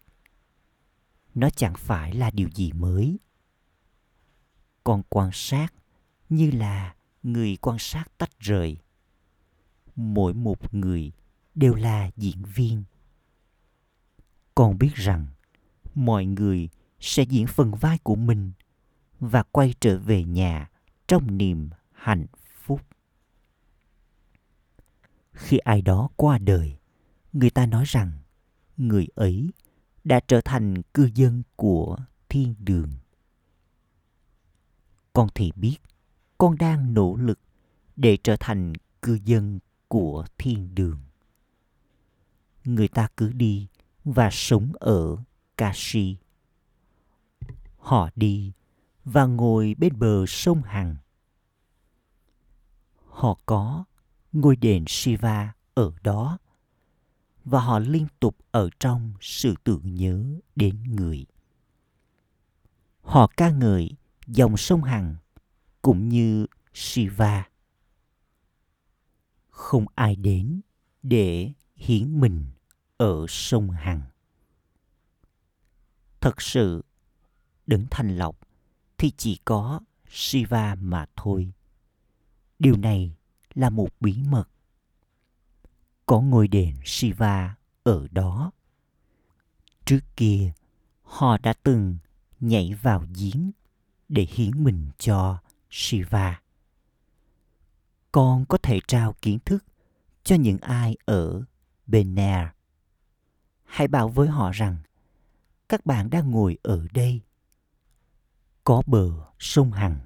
Nó 1.36 1.50
chẳng 1.50 1.74
phải 1.78 2.14
là 2.14 2.32
điều 2.32 2.50
gì 2.50 2.72
mới. 2.72 3.18
Con 4.84 5.04
quan 5.10 5.30
sát 5.34 5.74
như 6.30 6.52
là 6.52 6.96
người 7.24 7.58
quan 7.62 7.80
sát 7.80 8.04
tách 8.18 8.40
rời. 8.40 8.78
Mỗi 9.96 10.34
một 10.34 10.74
người 10.74 11.12
đều 11.56 11.76
là 11.76 12.12
diễn 12.18 12.44
viên. 12.44 12.84
Con 14.56 14.78
biết 14.78 14.96
rằng 14.96 15.28
mọi 15.96 16.26
người 16.26 16.70
sẽ 17.00 17.24
diễn 17.24 17.48
phần 17.48 17.76
vai 17.76 17.98
của 17.98 18.16
mình 18.16 18.52
và 19.22 19.44
quay 19.44 19.74
trở 19.80 20.00
về 20.00 20.24
nhà 20.24 20.70
trong 21.08 21.38
niềm 21.38 21.70
hạnh 21.92 22.26
phúc. 22.56 22.82
khi 25.32 25.58
ai 25.58 25.82
đó 25.82 26.10
qua 26.16 26.38
đời, 26.38 26.78
người 27.34 27.50
ta 27.50 27.66
nói 27.66 27.84
rằng 27.88 28.12
người 28.78 29.08
ấy 29.16 29.50
đã 30.04 30.20
trở 30.28 30.42
thành 30.42 30.82
cư 30.94 31.10
dân 31.16 31.44
của 31.56 31.98
thiên 32.30 32.56
đường. 32.60 32.92
Con 35.14 35.28
thì 35.36 35.52
biết 35.56 35.78
con 36.38 36.58
đang 36.58 36.94
nỗ 36.94 37.16
lực 37.16 37.40
để 37.96 38.18
trở 38.24 38.36
thành 38.40 38.74
cư 39.02 39.20
dân 39.26 39.60
của 39.88 40.26
thiên 40.38 40.76
đường. 40.76 41.00
Người 42.64 42.88
ta 42.88 43.08
cứ 43.18 43.32
đi 43.32 43.68
và 44.04 44.30
sống 44.32 44.72
ở 44.80 45.18
kashi. 45.58 46.18
Họ 47.78 48.10
đi 48.16 48.54
và 49.06 49.26
ngồi 49.26 49.76
bên 49.78 50.00
bờ 50.00 50.26
sông 50.26 50.62
hằng. 50.62 50.96
Họ 53.06 53.40
có 53.46 53.86
ngôi 54.32 54.56
đền 54.56 54.86
shiva 54.88 55.54
ở 55.74 55.92
đó, 56.04 56.38
và 57.44 57.60
họ 57.60 57.80
liên 57.80 58.08
tục 58.20 58.38
ở 58.52 58.70
trong 58.80 59.14
sự 59.22 59.56
tưởng 59.64 59.96
nhớ 59.96 60.24
đến 60.56 60.84
người. 60.84 61.26
Họ 63.02 63.28
ca 63.38 63.50
ngợi 63.50 63.92
dòng 64.28 64.58
sông 64.58 64.84
hằng 64.84 65.16
cũng 65.82 66.10
như 66.10 66.46
shiva. 66.74 67.50
Không 69.50 69.86
ai 69.96 70.16
đến 70.16 70.62
để 71.04 71.52
hiến 71.76 72.20
mình 72.20 72.46
ở 72.98 73.26
sông 73.30 73.70
hằng. 73.70 74.02
Thật 76.22 76.42
sự 76.42 76.84
đứng 77.68 77.86
thanh 77.92 78.18
lọc 78.18 78.51
thì 79.02 79.12
chỉ 79.18 79.40
có 79.46 79.80
shiva 80.10 80.76
mà 80.76 81.06
thôi. 81.16 81.52
Điều 82.60 82.78
này 82.78 83.16
là 83.54 83.70
một 83.70 83.90
bí 84.00 84.18
mật. 84.28 84.50
Có 86.06 86.22
ngôi 86.22 86.48
đền 86.48 86.76
shiva 86.86 87.56
ở 87.84 88.08
đó. 88.12 88.52
Trước 89.86 90.00
kia, 90.16 90.52
họ 91.02 91.38
đã 91.38 91.54
từng 91.64 91.98
nhảy 92.40 92.74
vào 92.82 93.06
giếng 93.16 93.52
để 94.10 94.28
hiến 94.30 94.64
mình 94.64 94.90
cho 94.98 95.40
shiva. 95.70 96.42
Con 98.12 98.46
có 98.46 98.58
thể 98.58 98.80
trao 98.88 99.16
kiến 99.22 99.40
thức 99.46 99.66
cho 100.24 100.36
những 100.36 100.58
ai 100.58 100.98
ở 101.06 101.44
benair 101.88 102.48
hãy 103.64 103.88
bảo 103.88 104.08
với 104.10 104.28
họ 104.28 104.52
rằng, 104.52 104.78
các 105.70 105.86
bạn 105.86 106.10
đang 106.10 106.32
ngồi 106.32 106.58
ở 106.64 106.88
đây 106.94 107.22
có 108.64 108.82
bờ 108.86 109.10
sông 109.40 109.72
hằng 109.72 110.00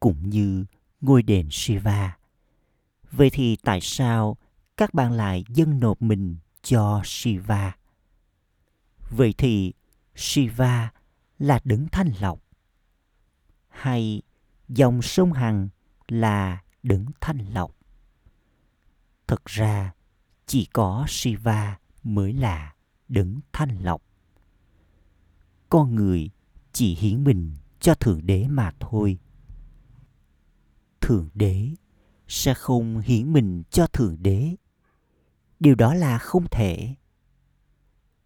cũng 0.00 0.30
như 0.30 0.64
ngôi 1.00 1.22
đền 1.22 1.48
shiva. 1.50 2.16
Vậy 3.10 3.30
thì 3.30 3.56
tại 3.56 3.80
sao 3.80 4.36
các 4.76 4.94
bạn 4.94 5.12
lại 5.12 5.44
dâng 5.48 5.80
nộp 5.80 6.02
mình 6.02 6.36
cho 6.62 7.02
shiva? 7.04 7.76
Vậy 9.10 9.34
thì 9.38 9.72
shiva 10.14 10.90
là 11.38 11.60
đấng 11.64 11.88
thanh 11.88 12.12
lọc 12.20 12.40
hay 13.68 14.22
dòng 14.68 15.02
sông 15.02 15.32
hằng 15.32 15.68
là 16.08 16.62
đấng 16.82 17.06
thanh 17.20 17.38
lọc? 17.38 17.76
Thật 19.26 19.44
ra, 19.44 19.92
chỉ 20.46 20.64
có 20.72 21.04
shiva 21.08 21.78
mới 22.02 22.32
là 22.32 22.74
đấng 23.08 23.40
thanh 23.52 23.78
lọc. 23.82 24.02
Con 25.68 25.94
người 25.94 26.30
chỉ 26.72 26.94
hiến 26.94 27.24
mình 27.24 27.56
cho 27.84 27.94
thượng 27.94 28.26
đế 28.26 28.48
mà 28.48 28.70
thôi. 28.80 29.18
Thượng 31.00 31.28
đế 31.34 31.70
sẽ 32.28 32.54
không 32.54 32.98
hiến 32.98 33.32
mình 33.32 33.62
cho 33.70 33.86
thượng 33.86 34.16
đế. 34.22 34.56
Điều 35.60 35.74
đó 35.74 35.94
là 35.94 36.18
không 36.18 36.46
thể. 36.50 36.94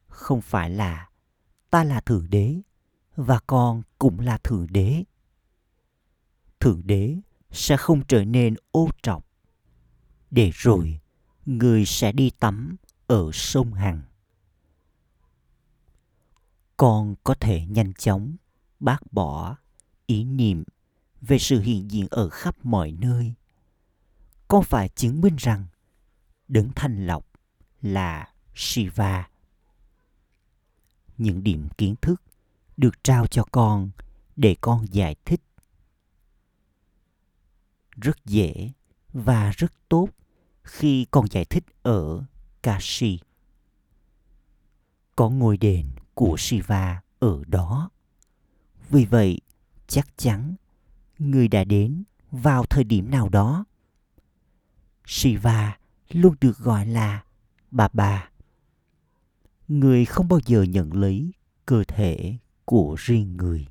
Không 0.07 0.41
phải 0.41 0.71
là 0.71 1.09
ta 1.71 1.85
là 1.85 2.01
thượng 2.01 2.31
đế 2.31 2.61
và 3.17 3.41
con 3.47 3.83
cũng 3.99 4.21
là 4.21 4.39
thượng 4.39 4.67
đế. 4.71 5.05
Thượng 6.61 6.87
đế 6.87 7.17
sẽ 7.51 7.77
không 7.77 8.03
trở 8.09 8.25
nên 8.25 8.55
ô 8.71 8.89
trọc 9.03 9.27
để 10.31 10.51
rồi 10.55 11.01
người 11.47 11.85
sẽ 11.85 12.13
đi 12.13 12.31
tắm 12.31 12.77
ở 13.07 13.31
sông 13.33 13.73
hằng. 13.73 14.03
Con 16.77 17.15
có 17.25 17.35
thể 17.35 17.67
nhanh 17.67 17.95
chóng 17.95 18.37
bác 18.81 19.13
bỏ 19.13 19.57
ý 20.07 20.25
niệm 20.25 20.65
về 21.21 21.39
sự 21.39 21.61
hiện 21.61 21.91
diện 21.91 22.07
ở 22.11 22.29
khắp 22.29 22.57
mọi 22.63 22.93
nơi. 22.93 23.35
Con 24.49 24.65
phải 24.65 24.89
chứng 24.89 25.21
minh 25.21 25.37
rằng 25.39 25.67
đấng 26.49 26.71
thanh 26.75 27.07
lọc 27.07 27.27
là 27.83 28.33
shiva? 28.55 29.29
Những 31.19 31.43
điểm 31.43 31.69
kiến 31.79 31.95
thức 32.01 32.23
được 32.77 33.05
trao 33.05 33.27
cho 33.27 33.45
con 33.53 33.91
để 34.37 34.57
con 34.61 34.87
giải 34.91 35.17
thích. 35.25 35.41
Rất 37.97 38.25
dễ 38.25 38.73
và 39.13 39.51
rất 39.51 39.73
tốt 39.89 40.09
khi 40.63 41.07
con 41.11 41.27
giải 41.31 41.45
thích 41.45 41.65
ở 41.83 42.25
kashi. 42.63 43.19
Có 45.17 45.31
ngôi 45.31 45.57
đền 45.57 45.87
của 46.15 46.37
shiva 46.39 47.03
ở 47.19 47.43
đó 47.47 47.91
vì 48.91 49.05
vậy, 49.05 49.41
chắc 49.87 50.09
chắn 50.17 50.55
người 51.19 51.49
đã 51.49 51.65
đến 51.65 52.05
vào 52.31 52.65
thời 52.65 52.85
điểm 52.85 53.11
nào 53.11 53.29
đó. 53.29 53.65
Shiva 55.07 55.79
luôn 56.09 56.35
được 56.41 56.59
gọi 56.59 56.87
là 56.87 57.25
bà 57.71 57.89
bà. 57.93 58.31
Người 59.69 60.05
không 60.05 60.29
bao 60.29 60.41
giờ 60.47 60.63
nhận 60.63 60.93
lấy 60.93 61.33
cơ 61.67 61.85
thể 61.85 62.37
của 62.65 62.97
riêng 62.99 63.37
người. 63.37 63.67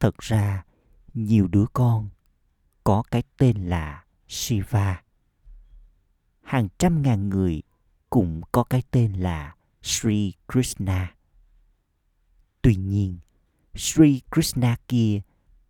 Thật 0.00 0.18
ra, 0.18 0.64
nhiều 1.14 1.48
đứa 1.48 1.64
con 1.72 2.08
có 2.84 3.02
cái 3.10 3.22
tên 3.36 3.56
là 3.56 4.04
shiva. 4.28 5.02
Hàng 6.42 6.68
trăm 6.78 7.02
ngàn 7.02 7.28
người 7.28 7.62
cũng 8.10 8.40
có 8.52 8.64
cái 8.64 8.82
tên 8.90 9.12
là 9.12 9.54
sri 9.82 10.32
krishna. 10.52 11.14
Tuy 12.62 12.74
nhiên 12.74 13.18
sri 13.74 14.20
krishna 14.30 14.76
kia 14.88 15.20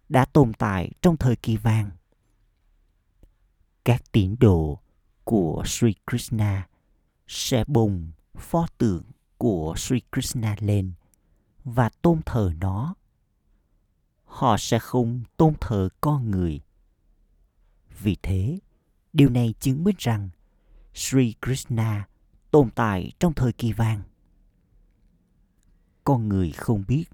đã 0.08 0.24
tồn 0.24 0.52
tại 0.52 0.92
trong 1.02 1.16
thời 1.16 1.36
kỳ 1.36 1.56
vàng 1.56 1.90
các 3.88 4.12
tín 4.12 4.36
đồ 4.40 4.80
của 5.24 5.62
Sri 5.66 5.94
Krishna 6.06 6.68
sẽ 7.26 7.64
bùng 7.66 8.10
pho 8.36 8.66
tượng 8.78 9.02
của 9.38 9.74
Sri 9.76 10.00
Krishna 10.12 10.56
lên 10.60 10.92
và 11.64 11.88
tôn 12.02 12.20
thờ 12.26 12.52
nó. 12.60 12.94
Họ 14.24 14.56
sẽ 14.58 14.78
không 14.78 15.22
tôn 15.36 15.54
thờ 15.60 15.88
con 16.00 16.30
người. 16.30 16.60
Vì 18.02 18.16
thế, 18.22 18.58
điều 19.12 19.30
này 19.30 19.54
chứng 19.60 19.84
minh 19.84 19.96
rằng 19.98 20.28
Sri 20.94 21.34
Krishna 21.42 22.08
tồn 22.50 22.70
tại 22.70 23.12
trong 23.20 23.34
thời 23.34 23.52
kỳ 23.52 23.72
vàng. 23.72 24.02
Con 26.04 26.28
người 26.28 26.50
không 26.52 26.84
biết 26.88 27.04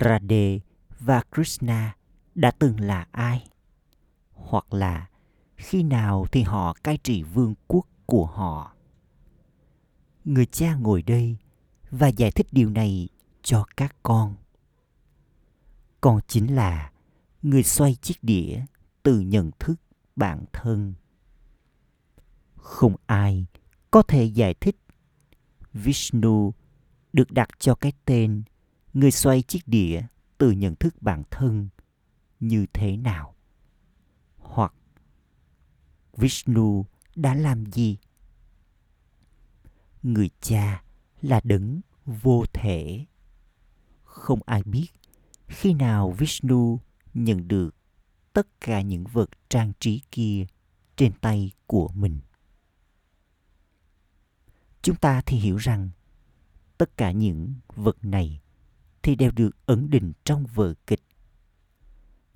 Radhe 0.00 0.58
và 1.00 1.22
Krishna 1.34 1.96
đã 2.34 2.50
từng 2.50 2.80
là 2.80 3.06
ai, 3.10 3.48
hoặc 4.32 4.72
là 4.72 5.08
khi 5.56 5.82
nào 5.82 6.26
thì 6.32 6.42
họ 6.42 6.76
cai 6.82 6.96
trị 6.96 7.22
vương 7.22 7.54
quốc 7.66 7.86
của 8.06 8.26
họ? 8.26 8.74
Người 10.24 10.46
cha 10.46 10.74
ngồi 10.74 11.02
đây 11.02 11.36
và 11.90 12.08
giải 12.08 12.30
thích 12.30 12.46
điều 12.52 12.70
này 12.70 13.08
cho 13.42 13.64
các 13.76 13.96
con. 14.02 14.34
Con 16.00 16.20
chính 16.28 16.54
là 16.54 16.90
người 17.42 17.62
xoay 17.62 17.94
chiếc 17.94 18.24
đĩa 18.24 18.64
từ 19.02 19.20
nhận 19.20 19.50
thức 19.58 19.74
bản 20.16 20.44
thân. 20.52 20.94
Không 22.56 22.96
ai 23.06 23.46
có 23.90 24.02
thể 24.02 24.24
giải 24.24 24.54
thích. 24.54 24.76
Vishnu 25.72 26.54
được 27.12 27.30
đặt 27.30 27.48
cho 27.58 27.74
cái 27.74 27.92
tên 28.04 28.42
người 28.94 29.10
xoay 29.10 29.42
chiếc 29.42 29.68
đĩa 29.68 30.02
từ 30.38 30.50
nhận 30.50 30.76
thức 30.76 31.02
bản 31.02 31.22
thân 31.30 31.68
như 32.40 32.66
thế 32.72 32.96
nào 32.96 33.34
hoặc 34.36 34.74
Vishnu 36.16 36.86
đã 37.16 37.34
làm 37.34 37.66
gì? 37.66 37.98
Người 40.02 40.30
cha 40.40 40.84
là 41.22 41.40
đấng 41.44 41.80
vô 42.06 42.44
thể. 42.52 43.04
Không 44.02 44.40
ai 44.46 44.62
biết 44.62 44.88
khi 45.46 45.74
nào 45.74 46.10
Vishnu 46.10 46.80
nhận 47.14 47.48
được 47.48 47.74
tất 48.32 48.60
cả 48.60 48.80
những 48.80 49.04
vật 49.04 49.30
trang 49.48 49.72
trí 49.80 50.02
kia 50.10 50.46
trên 50.96 51.12
tay 51.12 51.52
của 51.66 51.88
mình. 51.94 52.20
Chúng 54.82 54.96
ta 54.96 55.22
thì 55.26 55.36
hiểu 55.36 55.56
rằng 55.56 55.90
tất 56.78 56.96
cả 56.96 57.10
những 57.12 57.54
vật 57.74 58.04
này 58.04 58.40
thì 59.04 59.14
đều 59.14 59.30
được 59.30 59.66
ẩn 59.66 59.90
định 59.90 60.12
trong 60.24 60.46
vở 60.46 60.74
kịch. 60.86 61.02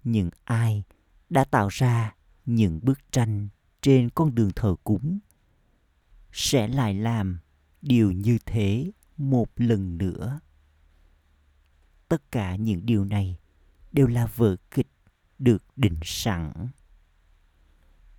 Nhưng 0.04 0.30
ai 0.44 0.84
đã 1.30 1.44
tạo 1.44 1.68
ra 1.68 2.14
những 2.46 2.80
bức 2.82 3.12
tranh 3.12 3.48
trên 3.82 4.10
con 4.10 4.34
đường 4.34 4.50
thờ 4.56 4.74
cúng 4.84 5.18
sẽ 6.32 6.68
lại 6.68 6.94
làm 6.94 7.38
điều 7.82 8.12
như 8.12 8.38
thế 8.46 8.90
một 9.16 9.48
lần 9.56 9.98
nữa? 9.98 10.40
Tất 12.08 12.30
cả 12.30 12.56
những 12.56 12.86
điều 12.86 13.04
này 13.04 13.38
đều 13.92 14.06
là 14.06 14.26
vở 14.26 14.56
kịch 14.70 14.88
được 15.38 15.64
định 15.76 15.98
sẵn. 16.02 16.68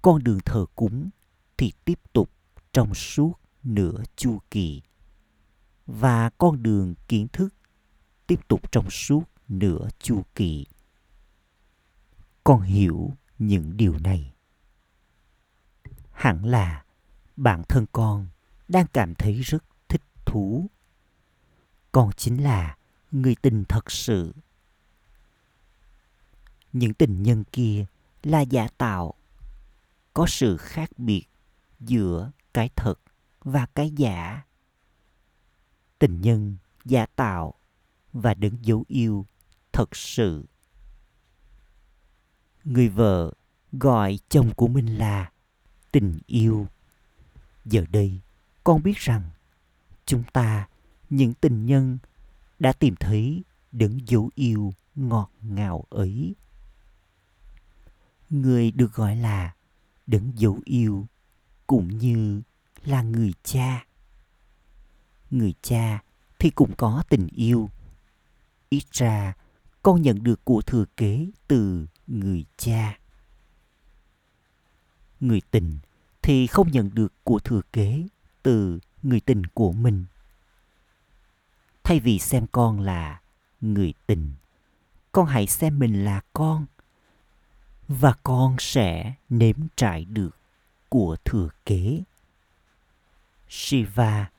Con 0.01 0.23
đường 0.23 0.39
thờ 0.45 0.65
cúng 0.75 1.09
thì 1.57 1.71
tiếp 1.85 1.99
tục 2.13 2.31
trong 2.73 2.93
suốt 2.93 3.33
nửa 3.63 4.03
chu 4.15 4.39
kỳ. 4.51 4.81
Và 5.85 6.29
con 6.29 6.63
đường 6.63 6.95
kiến 7.07 7.27
thức 7.27 7.58
tiếp 8.29 8.47
tục 8.47 8.71
trong 8.71 8.89
suốt 8.89 9.23
nửa 9.47 9.87
chu 9.99 10.23
kỳ. 10.35 10.65
Con 12.43 12.61
hiểu 12.61 13.13
những 13.39 13.77
điều 13.77 13.99
này. 13.99 14.33
Hẳn 16.11 16.45
là 16.45 16.83
bản 17.37 17.63
thân 17.69 17.85
con 17.91 18.27
đang 18.67 18.85
cảm 18.93 19.15
thấy 19.15 19.41
rất 19.41 19.63
thích 19.87 20.01
thú. 20.25 20.67
Con 21.91 22.11
chính 22.17 22.43
là 22.43 22.77
người 23.11 23.35
tình 23.41 23.63
thật 23.69 23.91
sự. 23.91 24.33
Những 26.73 26.93
tình 26.93 27.23
nhân 27.23 27.43
kia 27.51 27.85
là 28.23 28.41
giả 28.41 28.67
tạo, 28.77 29.13
có 30.13 30.25
sự 30.27 30.57
khác 30.57 30.89
biệt 30.97 31.25
giữa 31.79 32.31
cái 32.53 32.69
thật 32.75 32.95
và 33.39 33.65
cái 33.65 33.91
giả. 33.91 34.41
Tình 35.99 36.21
nhân 36.21 36.57
giả 36.85 37.05
tạo 37.15 37.58
và 38.13 38.33
đấng 38.33 38.57
dấu 38.61 38.83
yêu 38.87 39.25
thật 39.71 39.95
sự. 39.95 40.45
Người 42.63 42.89
vợ 42.89 43.33
gọi 43.71 44.19
chồng 44.29 44.53
của 44.53 44.67
mình 44.67 44.97
là 44.97 45.31
tình 45.91 46.19
yêu. 46.27 46.67
Giờ 47.65 47.85
đây, 47.91 48.19
con 48.63 48.83
biết 48.83 48.97
rằng 48.97 49.21
chúng 50.05 50.23
ta, 50.33 50.67
những 51.09 51.33
tình 51.33 51.65
nhân, 51.65 51.97
đã 52.59 52.73
tìm 52.73 52.95
thấy 52.95 53.43
đấng 53.71 54.07
dấu 54.07 54.29
yêu 54.35 54.73
ngọt 54.95 55.31
ngào 55.41 55.83
ấy. 55.89 56.35
Người 58.29 58.71
được 58.71 58.93
gọi 58.93 59.15
là 59.15 59.53
đấng 60.07 60.31
dấu 60.35 60.59
yêu 60.65 61.07
cũng 61.67 61.97
như 61.97 62.41
là 62.85 63.01
người 63.01 63.33
cha. 63.43 63.85
Người 65.31 65.53
cha 65.61 66.03
thì 66.39 66.49
cũng 66.49 66.75
có 66.77 67.03
tình 67.09 67.27
yêu 67.27 67.69
ít 68.69 68.83
ra, 68.91 69.33
con 69.83 70.01
nhận 70.01 70.23
được 70.23 70.45
của 70.45 70.61
thừa 70.61 70.85
kế 70.97 71.27
từ 71.47 71.87
người 72.07 72.45
cha. 72.57 72.99
Người 75.19 75.41
tình 75.51 75.79
thì 76.21 76.47
không 76.47 76.71
nhận 76.71 76.89
được 76.93 77.13
của 77.23 77.39
thừa 77.39 77.61
kế 77.73 78.07
từ 78.43 78.79
người 79.03 79.19
tình 79.19 79.45
của 79.53 79.71
mình. 79.71 80.05
Thay 81.83 81.99
vì 81.99 82.19
xem 82.19 82.47
con 82.51 82.79
là 82.79 83.21
người 83.61 83.93
tình, 84.07 84.33
con 85.11 85.25
hãy 85.25 85.47
xem 85.47 85.79
mình 85.79 86.05
là 86.05 86.21
con, 86.33 86.65
và 87.87 88.13
con 88.23 88.55
sẽ 88.59 89.13
nếm 89.29 89.55
trải 89.75 90.05
được 90.05 90.37
của 90.89 91.15
thừa 91.25 91.49
kế. 91.65 92.03
Shiva 93.49 94.29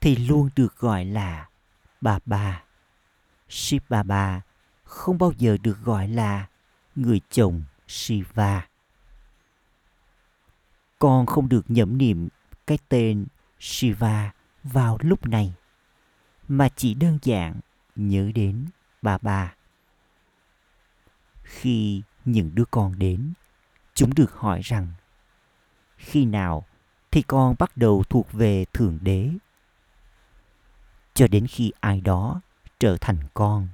thì 0.00 0.16
luôn 0.16 0.48
được 0.56 0.76
gọi 0.78 1.04
là 1.04 1.48
bà 2.00 2.18
bà 2.26 2.63
shiva 3.54 4.02
bà 4.02 4.40
không 4.84 5.18
bao 5.18 5.32
giờ 5.38 5.56
được 5.62 5.78
gọi 5.84 6.08
là 6.08 6.46
người 6.96 7.20
chồng 7.30 7.62
shiva. 7.88 8.68
Con 10.98 11.26
không 11.26 11.48
được 11.48 11.64
nhẩm 11.68 11.98
niệm 11.98 12.28
cái 12.66 12.78
tên 12.88 13.26
shiva 13.58 14.32
vào 14.62 14.98
lúc 15.00 15.26
này, 15.26 15.54
mà 16.48 16.68
chỉ 16.76 16.94
đơn 16.94 17.18
giản 17.22 17.60
nhớ 17.96 18.30
đến 18.34 18.66
bà 19.02 19.18
bà 19.22 19.54
khi 21.42 22.02
những 22.24 22.50
đứa 22.54 22.64
con 22.70 22.98
đến, 22.98 23.32
chúng 23.94 24.14
được 24.14 24.32
hỏi 24.32 24.60
rằng, 24.64 24.88
khi 25.96 26.24
nào 26.24 26.66
thì 27.10 27.22
con 27.22 27.54
bắt 27.58 27.76
đầu 27.76 28.04
thuộc 28.08 28.32
về 28.32 28.64
thượng 28.72 28.98
đế? 29.02 29.30
Cho 31.14 31.26
đến 31.28 31.46
khi 31.46 31.72
ai 31.80 32.00
đó 32.00 32.40
trở 32.84 32.96
thành 33.00 33.16
con. 33.34 33.68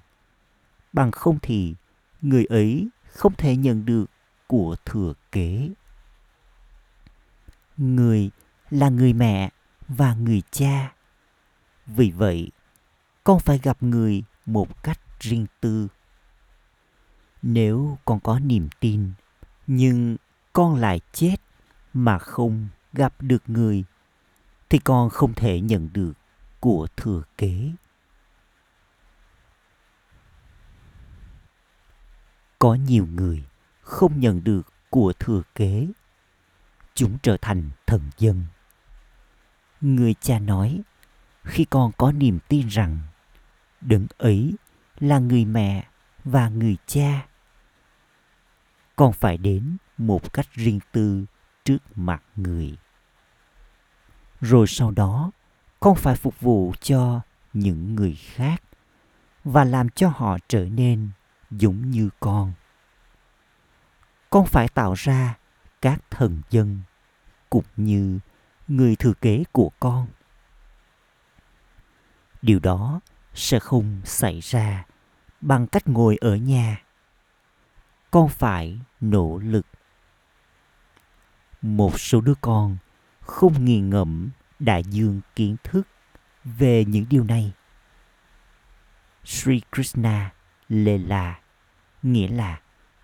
Bằng 0.92 1.10
không 1.10 1.38
thì 1.42 1.74
người 2.22 2.44
ấy 2.44 2.88
không 3.06 3.34
thể 3.34 3.56
nhận 3.56 3.84
được 3.84 4.04
của 4.46 4.76
thừa 4.84 5.12
kế. 5.32 5.70
Người 7.76 8.30
là 8.70 8.88
người 8.88 9.12
mẹ 9.12 9.50
và 9.88 10.14
người 10.14 10.42
cha. 10.50 10.92
Vì 11.86 12.10
vậy, 12.10 12.50
con 13.24 13.40
phải 13.40 13.58
gặp 13.58 13.82
người 13.82 14.22
một 14.46 14.82
cách 14.82 15.00
riêng 15.20 15.46
tư. 15.60 15.88
Nếu 17.42 17.98
con 18.04 18.20
có 18.20 18.38
niềm 18.38 18.68
tin, 18.80 19.12
nhưng 19.66 20.16
con 20.52 20.76
lại 20.76 21.00
chết 21.12 21.36
mà 21.94 22.18
không 22.18 22.68
gặp 22.92 23.14
được 23.20 23.42
người, 23.46 23.84
thì 24.68 24.78
con 24.78 25.10
không 25.10 25.34
thể 25.34 25.60
nhận 25.60 25.88
được 25.92 26.12
của 26.60 26.86
thừa 26.96 27.22
kế. 27.38 27.72
Có 32.60 32.74
nhiều 32.74 33.06
người 33.06 33.44
không 33.80 34.20
nhận 34.20 34.44
được 34.44 34.72
của 34.90 35.12
thừa 35.18 35.42
kế. 35.54 35.88
Chúng 36.94 37.18
trở 37.22 37.36
thành 37.36 37.70
thần 37.86 38.00
dân. 38.18 38.44
Người 39.80 40.14
cha 40.20 40.38
nói, 40.38 40.80
khi 41.44 41.64
con 41.64 41.92
có 41.98 42.12
niềm 42.12 42.38
tin 42.48 42.68
rằng 42.68 42.98
đấng 43.80 44.06
ấy 44.18 44.54
là 44.98 45.18
người 45.18 45.44
mẹ 45.44 45.88
và 46.24 46.48
người 46.48 46.76
cha, 46.86 47.26
con 48.96 49.12
phải 49.12 49.36
đến 49.36 49.76
một 49.98 50.32
cách 50.32 50.46
riêng 50.52 50.80
tư 50.92 51.24
trước 51.64 51.78
mặt 51.94 52.22
người. 52.36 52.76
Rồi 54.40 54.66
sau 54.66 54.90
đó, 54.90 55.30
con 55.80 55.96
phải 55.96 56.16
phục 56.16 56.40
vụ 56.40 56.72
cho 56.80 57.20
những 57.52 57.94
người 57.94 58.14
khác 58.14 58.62
và 59.44 59.64
làm 59.64 59.88
cho 59.88 60.08
họ 60.08 60.38
trở 60.48 60.64
nên 60.64 61.10
giống 61.50 61.90
như 61.90 62.08
con. 62.20 62.52
Con 64.30 64.46
phải 64.46 64.68
tạo 64.68 64.94
ra 64.94 65.38
các 65.82 66.00
thần 66.10 66.40
dân, 66.50 66.80
cũng 67.50 67.64
như 67.76 68.18
người 68.68 68.96
thừa 68.96 69.12
kế 69.20 69.44
của 69.52 69.70
con. 69.80 70.06
Điều 72.42 72.60
đó 72.60 73.00
sẽ 73.34 73.58
không 73.58 74.00
xảy 74.04 74.40
ra 74.40 74.84
bằng 75.40 75.66
cách 75.66 75.88
ngồi 75.88 76.16
ở 76.20 76.36
nhà. 76.36 76.82
Con 78.10 78.28
phải 78.28 78.80
nỗ 79.00 79.40
lực. 79.44 79.66
Một 81.62 82.00
số 82.00 82.20
đứa 82.20 82.34
con 82.40 82.76
không 83.20 83.64
nghiền 83.64 83.90
ngẫm 83.90 84.30
đại 84.58 84.84
dương 84.84 85.20
kiến 85.36 85.56
thức 85.64 85.88
về 86.44 86.84
những 86.84 87.06
điều 87.10 87.24
này. 87.24 87.52
Sri 89.24 89.60
krishna 89.72 90.32
lela 90.68 91.39
nghĩa 92.02 92.28
là 92.28 92.60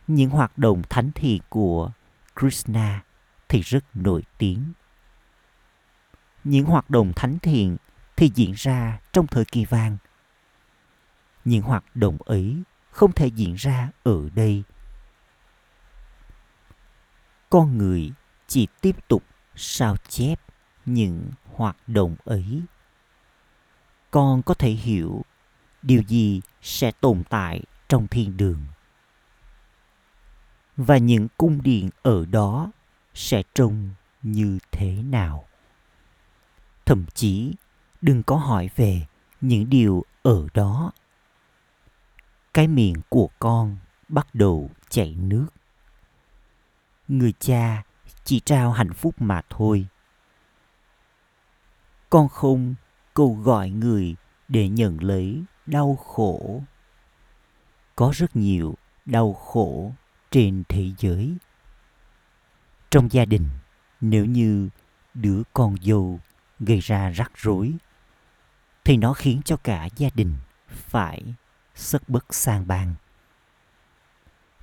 những 0.06 0.30
hoạt 0.30 0.58
động 0.58 0.82
thánh 0.88 1.10
thiện 1.14 1.42
của 1.48 1.90
krishna 2.40 3.04
thì 3.48 3.60
rất 3.60 3.84
nổi 3.94 4.22
tiếng. 4.38 4.72
Những 6.44 6.64
hoạt 6.64 6.90
động 6.90 7.12
thánh 7.16 7.38
thiện 7.38 7.76
thì 8.16 8.30
diễn 8.34 8.52
ra 8.56 9.00
trong 9.12 9.26
thời 9.26 9.44
kỳ 9.44 9.64
vàng. 9.64 9.96
Những 11.44 11.62
hoạt 11.62 11.84
động 11.94 12.18
ấy 12.24 12.62
không 12.90 13.12
thể 13.12 13.26
diễn 13.26 13.54
ra 13.54 13.90
ở 14.02 14.28
đây. 14.34 14.62
Con 17.50 17.78
người 17.78 18.12
chỉ 18.46 18.66
tiếp 18.80 19.08
tục 19.08 19.22
sao 19.54 19.96
chép 20.08 20.40
những 20.86 21.30
hoạt 21.44 21.76
động 21.86 22.16
ấy. 22.24 22.62
Con 24.10 24.42
có 24.42 24.54
thể 24.54 24.70
hiểu 24.70 25.24
điều 25.82 26.02
gì 26.02 26.40
sẽ 26.62 26.90
tồn 27.00 27.22
tại 27.30 27.62
trong 27.88 28.08
thiên 28.08 28.36
đường 28.36 28.60
và 30.76 30.98
những 30.98 31.28
cung 31.36 31.62
điện 31.62 31.90
ở 32.02 32.26
đó 32.26 32.70
sẽ 33.14 33.42
trông 33.54 33.90
như 34.22 34.58
thế 34.72 35.02
nào? 35.02 35.44
Thậm 36.84 37.04
chí, 37.14 37.54
đừng 38.00 38.22
có 38.22 38.36
hỏi 38.36 38.70
về 38.76 39.06
những 39.40 39.70
điều 39.70 40.04
ở 40.22 40.46
đó. 40.54 40.92
Cái 42.54 42.68
miệng 42.68 42.94
của 43.08 43.28
con 43.38 43.76
bắt 44.08 44.34
đầu 44.34 44.70
chảy 44.88 45.14
nước. 45.14 45.46
Người 47.08 47.32
cha 47.38 47.82
chỉ 48.24 48.40
trao 48.40 48.72
hạnh 48.72 48.92
phúc 48.92 49.14
mà 49.18 49.42
thôi. 49.50 49.86
Con 52.10 52.28
không 52.28 52.74
cầu 53.14 53.38
gọi 53.42 53.70
người 53.70 54.16
để 54.48 54.68
nhận 54.68 55.02
lấy 55.02 55.44
đau 55.66 55.96
khổ. 55.96 56.62
Có 57.96 58.12
rất 58.14 58.36
nhiều 58.36 58.74
đau 59.04 59.34
khổ 59.34 59.92
trên 60.30 60.62
thế 60.68 60.92
giới 60.98 61.36
trong 62.90 63.12
gia 63.12 63.24
đình, 63.24 63.48
nếu 64.00 64.24
như 64.24 64.68
đứa 65.14 65.42
con 65.52 65.76
dâu 65.82 66.20
gây 66.60 66.80
ra 66.80 67.10
rắc 67.10 67.32
rối, 67.36 67.74
thì 68.84 68.96
nó 68.96 69.12
khiến 69.12 69.40
cho 69.44 69.56
cả 69.56 69.88
gia 69.96 70.08
đình 70.14 70.34
phải 70.68 71.22
sất 71.74 72.08
bất 72.08 72.34
sang 72.34 72.66
bang. 72.66 72.94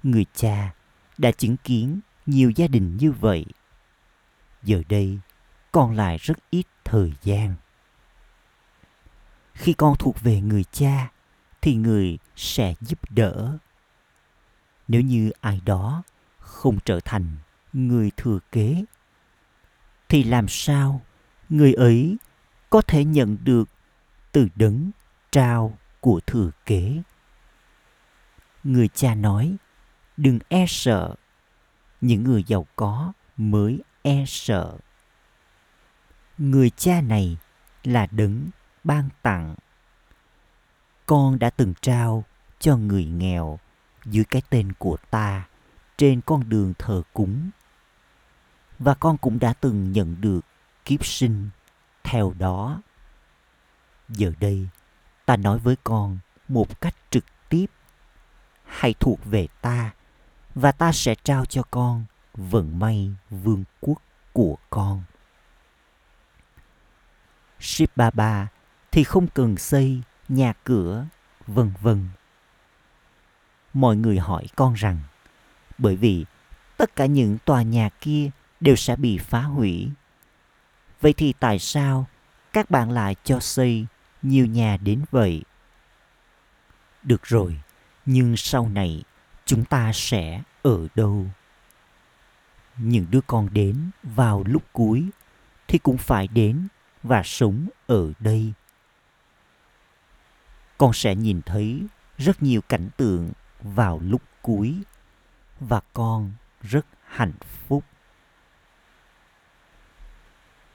Người 0.04 0.26
cha 0.34 0.73
đã 1.17 1.32
chứng 1.32 1.58
kiến 1.58 1.99
nhiều 2.26 2.52
gia 2.56 2.67
đình 2.67 2.97
như 2.97 3.12
vậy. 3.12 3.45
Giờ 4.63 4.84
đây, 4.89 5.19
còn 5.71 5.95
lại 5.95 6.17
rất 6.17 6.38
ít 6.49 6.67
thời 6.84 7.13
gian. 7.23 7.56
Khi 9.54 9.73
con 9.73 9.95
thuộc 9.99 10.21
về 10.21 10.41
người 10.41 10.63
cha, 10.71 11.12
thì 11.62 11.76
người 11.76 12.17
sẽ 12.36 12.73
giúp 12.82 12.99
đỡ. 13.10 13.58
Nếu 14.93 15.01
như 15.01 15.32
ai 15.41 15.62
đó 15.65 16.03
không 16.39 16.79
trở 16.86 16.99
thành 17.06 17.38
người 17.73 18.12
thừa 18.17 18.39
kế, 18.51 18.84
thì 20.10 20.23
làm 20.23 20.47
sao 20.47 21.01
người 21.49 21.73
ấy 21.73 22.17
có 22.69 22.82
thể 22.82 23.06
nhận 23.06 23.38
được 23.43 23.69
từ 24.32 24.47
đấng 24.56 24.91
trao 25.32 25.77
của 25.99 26.19
thừa 26.25 26.51
kế? 26.65 27.01
Người 28.63 28.88
cha 28.88 29.15
nói, 29.15 29.56
đừng 30.17 30.39
e 30.49 30.65
sợ, 30.67 31.15
những 32.01 32.23
người 32.23 32.43
giàu 32.43 32.67
có 32.75 33.13
mới 33.38 33.82
e 34.01 34.23
sợ. 34.27 34.77
Người 36.38 36.69
cha 36.69 37.01
này 37.01 37.38
là 37.84 38.08
đấng 38.12 38.49
ban 38.84 39.10
tặng. 39.21 39.56
Con 41.06 41.39
đã 41.39 41.49
từng 41.49 41.73
trao 41.82 42.23
cho 42.60 42.77
người 42.77 43.06
nghèo 43.06 43.60
dưới 44.05 44.25
cái 44.25 44.41
tên 44.49 44.73
của 44.77 44.97
ta 45.09 45.47
trên 45.97 46.21
con 46.21 46.49
đường 46.49 46.73
thờ 46.79 47.01
cúng. 47.13 47.49
Và 48.79 48.93
con 48.93 49.17
cũng 49.17 49.39
đã 49.39 49.53
từng 49.53 49.91
nhận 49.91 50.21
được 50.21 50.39
kiếp 50.85 51.05
sinh 51.05 51.49
theo 52.03 52.33
đó. 52.39 52.81
Giờ 54.09 54.31
đây, 54.39 54.67
ta 55.25 55.35
nói 55.37 55.59
với 55.59 55.75
con 55.83 56.17
một 56.47 56.81
cách 56.81 56.95
trực 57.09 57.25
tiếp. 57.49 57.65
Hãy 58.65 58.93
thuộc 58.99 59.19
về 59.25 59.47
ta, 59.61 59.91
và 60.55 60.71
ta 60.71 60.91
sẽ 60.91 61.15
trao 61.23 61.45
cho 61.45 61.63
con 61.71 62.05
vận 62.33 62.79
may 62.79 63.11
vương 63.29 63.63
quốc 63.79 64.01
của 64.33 64.57
con. 64.69 65.03
Ship 67.59 67.97
ba 67.97 68.09
ba, 68.09 68.47
thì 68.91 69.03
không 69.03 69.27
cần 69.27 69.57
xây 69.57 70.01
nhà 70.29 70.53
cửa, 70.63 71.05
vân 71.47 71.71
vân 71.81 72.09
mọi 73.73 73.95
người 73.95 74.19
hỏi 74.19 74.47
con 74.55 74.73
rằng, 74.73 74.99
bởi 75.77 75.95
vì 75.95 76.25
tất 76.77 76.95
cả 76.95 77.05
những 77.05 77.38
tòa 77.45 77.62
nhà 77.62 77.89
kia 78.01 78.29
đều 78.59 78.75
sẽ 78.75 78.95
bị 78.95 79.17
phá 79.17 79.41
hủy. 79.41 79.89
Vậy 81.01 81.13
thì 81.13 81.33
tại 81.39 81.59
sao 81.59 82.07
các 82.53 82.71
bạn 82.71 82.91
lại 82.91 83.15
cho 83.23 83.39
xây 83.39 83.86
nhiều 84.21 84.45
nhà 84.45 84.77
đến 84.77 85.03
vậy? 85.12 85.43
Được 87.03 87.23
rồi, 87.23 87.59
nhưng 88.05 88.38
sau 88.38 88.69
này 88.69 89.03
chúng 89.45 89.65
ta 89.65 89.91
sẽ 89.93 90.41
ở 90.62 90.88
đâu? 90.95 91.25
Những 92.77 93.05
đứa 93.09 93.21
con 93.27 93.49
đến 93.53 93.89
vào 94.03 94.43
lúc 94.47 94.63
cuối 94.73 95.09
thì 95.67 95.77
cũng 95.77 95.97
phải 95.97 96.27
đến 96.27 96.67
và 97.03 97.21
sống 97.25 97.67
ở 97.88 98.12
đây. 98.19 98.53
Con 100.77 100.93
sẽ 100.93 101.15
nhìn 101.15 101.41
thấy 101.41 101.81
rất 102.17 102.43
nhiều 102.43 102.62
cảnh 102.62 102.89
tượng 102.97 103.31
vào 103.63 103.99
lúc 104.04 104.21
cuối. 104.41 104.82
Và 105.60 105.82
con 105.93 106.32
rất 106.62 106.86
hạnh 107.08 107.34
phúc. 107.67 107.84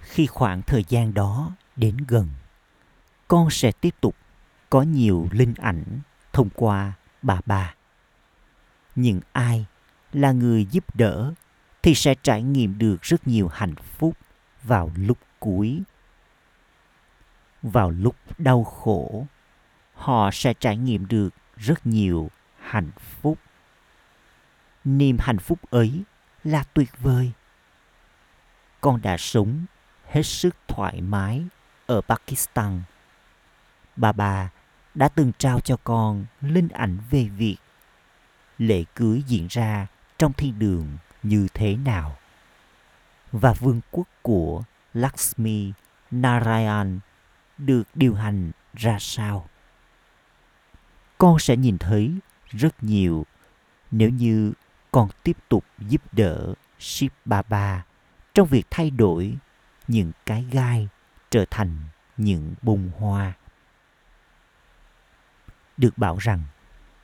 Khi 0.01 0.27
khoảng 0.27 0.63
thời 0.63 0.85
gian 0.89 1.15
đó 1.15 1.53
đến 1.77 1.97
gần, 2.09 2.29
con 3.29 3.51
sẽ 3.51 3.73
tiếp 3.73 3.95
tục 4.01 4.17
có 4.71 4.83
nhiều 4.83 5.29
linh 5.33 5.55
ảnh 5.55 5.85
thông 6.33 6.49
qua 6.55 6.93
bà 7.23 7.41
bà. 7.47 7.75
Nhưng 8.95 9.21
ai 9.33 9.67
là 10.13 10.33
người 10.33 10.67
giúp 10.71 10.97
đỡ 10.97 11.33
thì 11.83 11.95
sẽ 11.95 12.15
trải 12.23 12.43
nghiệm 12.43 12.79
được 12.79 13.03
rất 13.03 13.27
nhiều 13.27 13.49
hạnh 13.49 13.75
phúc 13.75 14.17
vào 14.63 14.91
lúc 14.97 15.19
cuối. 15.39 15.83
Vào 17.63 17.91
lúc 17.91 18.17
đau 18.39 18.65
khổ, 18.65 19.27
họ 19.95 20.31
sẽ 20.33 20.55
trải 20.55 20.77
nghiệm 20.77 21.07
được 21.09 21.35
rất 21.57 21.87
nhiều 21.87 22.31
hạnh 22.69 22.91
phúc. 22.99 23.39
Niềm 24.85 25.17
hạnh 25.21 25.39
phúc 25.39 25.59
ấy 25.71 26.03
là 26.45 26.65
tuyệt 26.75 26.91
vời. 26.99 27.33
Con 28.81 29.03
đã 29.03 29.17
sống 29.17 29.65
hết 30.09 30.23
sức 30.23 30.57
thoải 30.69 31.01
mái 31.01 31.45
ở 31.87 32.01
pakistan. 32.01 32.83
Bà 33.97 34.13
bà 34.13 34.51
đã 34.95 35.09
từng 35.09 35.33
trao 35.39 35.61
cho 35.61 35.77
con 35.85 36.27
linh 36.41 36.69
ảnh 36.69 36.99
về 37.11 37.25
việc 37.25 37.57
lễ 38.59 38.85
cưới 38.95 39.23
diễn 39.27 39.47
ra 39.51 39.87
trong 40.19 40.33
thiên 40.33 40.59
đường 40.59 40.99
như 41.23 41.49
thế 41.55 41.77
nào. 41.77 42.17
Và 43.33 43.53
vương 43.53 43.81
quốc 43.91 44.09
của 44.23 44.63
Lakshmi 44.95 45.73
Narayan 46.11 47.01
được 47.59 47.83
điều 47.95 48.15
hành 48.15 48.51
ra 48.75 48.97
sao. 49.01 49.49
Con 51.19 51.39
sẽ 51.39 51.57
nhìn 51.57 51.79
thấy 51.79 52.15
rất 52.51 52.85
nhiều. 52.85 53.27
Nếu 53.91 54.11
như 54.11 54.53
con 54.91 55.09
tiếp 55.23 55.37
tục 55.49 55.65
giúp 55.79 56.03
đỡ 56.13 56.55
Shiv 56.79 57.13
Baba 57.25 57.85
trong 58.35 58.49
việc 58.49 58.67
thay 58.71 58.91
đổi 58.91 59.37
những 59.89 60.13
cái 60.27 60.47
gai 60.51 60.89
trở 61.31 61.45
thành 61.51 61.77
những 62.17 62.55
bông 62.63 62.91
hoa. 62.99 63.33
Được 65.77 65.99
bảo 65.99 66.17
rằng, 66.21 66.43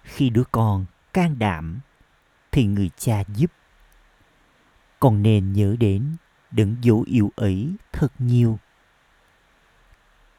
khi 0.03 0.31
đứa 0.31 0.45
con 0.53 0.87
can 1.13 1.39
đảm, 1.39 1.81
thì 2.53 2.65
người 2.65 2.91
cha 2.97 3.23
giúp. 3.35 3.53
Con 5.01 5.23
nên 5.23 5.53
nhớ 5.53 5.77
đến 5.81 6.17
đấng 6.51 6.77
dấu 6.81 7.05
yêu 7.07 7.33
ấy 7.37 7.75
thật 7.93 8.13
nhiều. 8.19 8.59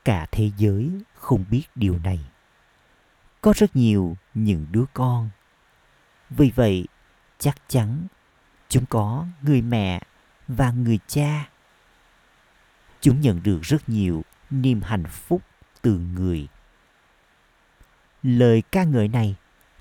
Cả 0.06 0.28
thế 0.32 0.52
giới 0.58 0.92
không 1.16 1.46
biết 1.50 1.64
điều 1.76 2.00
này 2.00 2.20
có 3.46 3.54
rất 3.56 3.76
nhiều 3.76 4.18
những 4.34 4.66
đứa 4.72 4.86
con. 4.94 5.30
Vì 6.30 6.52
vậy, 6.56 6.88
chắc 7.40 7.58
chắn 7.68 8.08
chúng 8.70 8.86
có 8.86 9.26
người 9.42 9.62
mẹ 9.62 10.02
và 10.48 10.72
người 10.72 11.00
cha. 11.08 11.50
Chúng 13.02 13.22
nhận 13.22 13.44
được 13.44 13.60
rất 13.62 13.90
nhiều 13.90 14.24
niềm 14.50 14.82
hạnh 14.82 15.06
phúc 15.06 15.42
từ 15.82 16.00
người. 16.00 16.48
Lời 18.24 18.64
ca 18.72 18.84
ngợi 18.84 19.08
này 19.08 19.36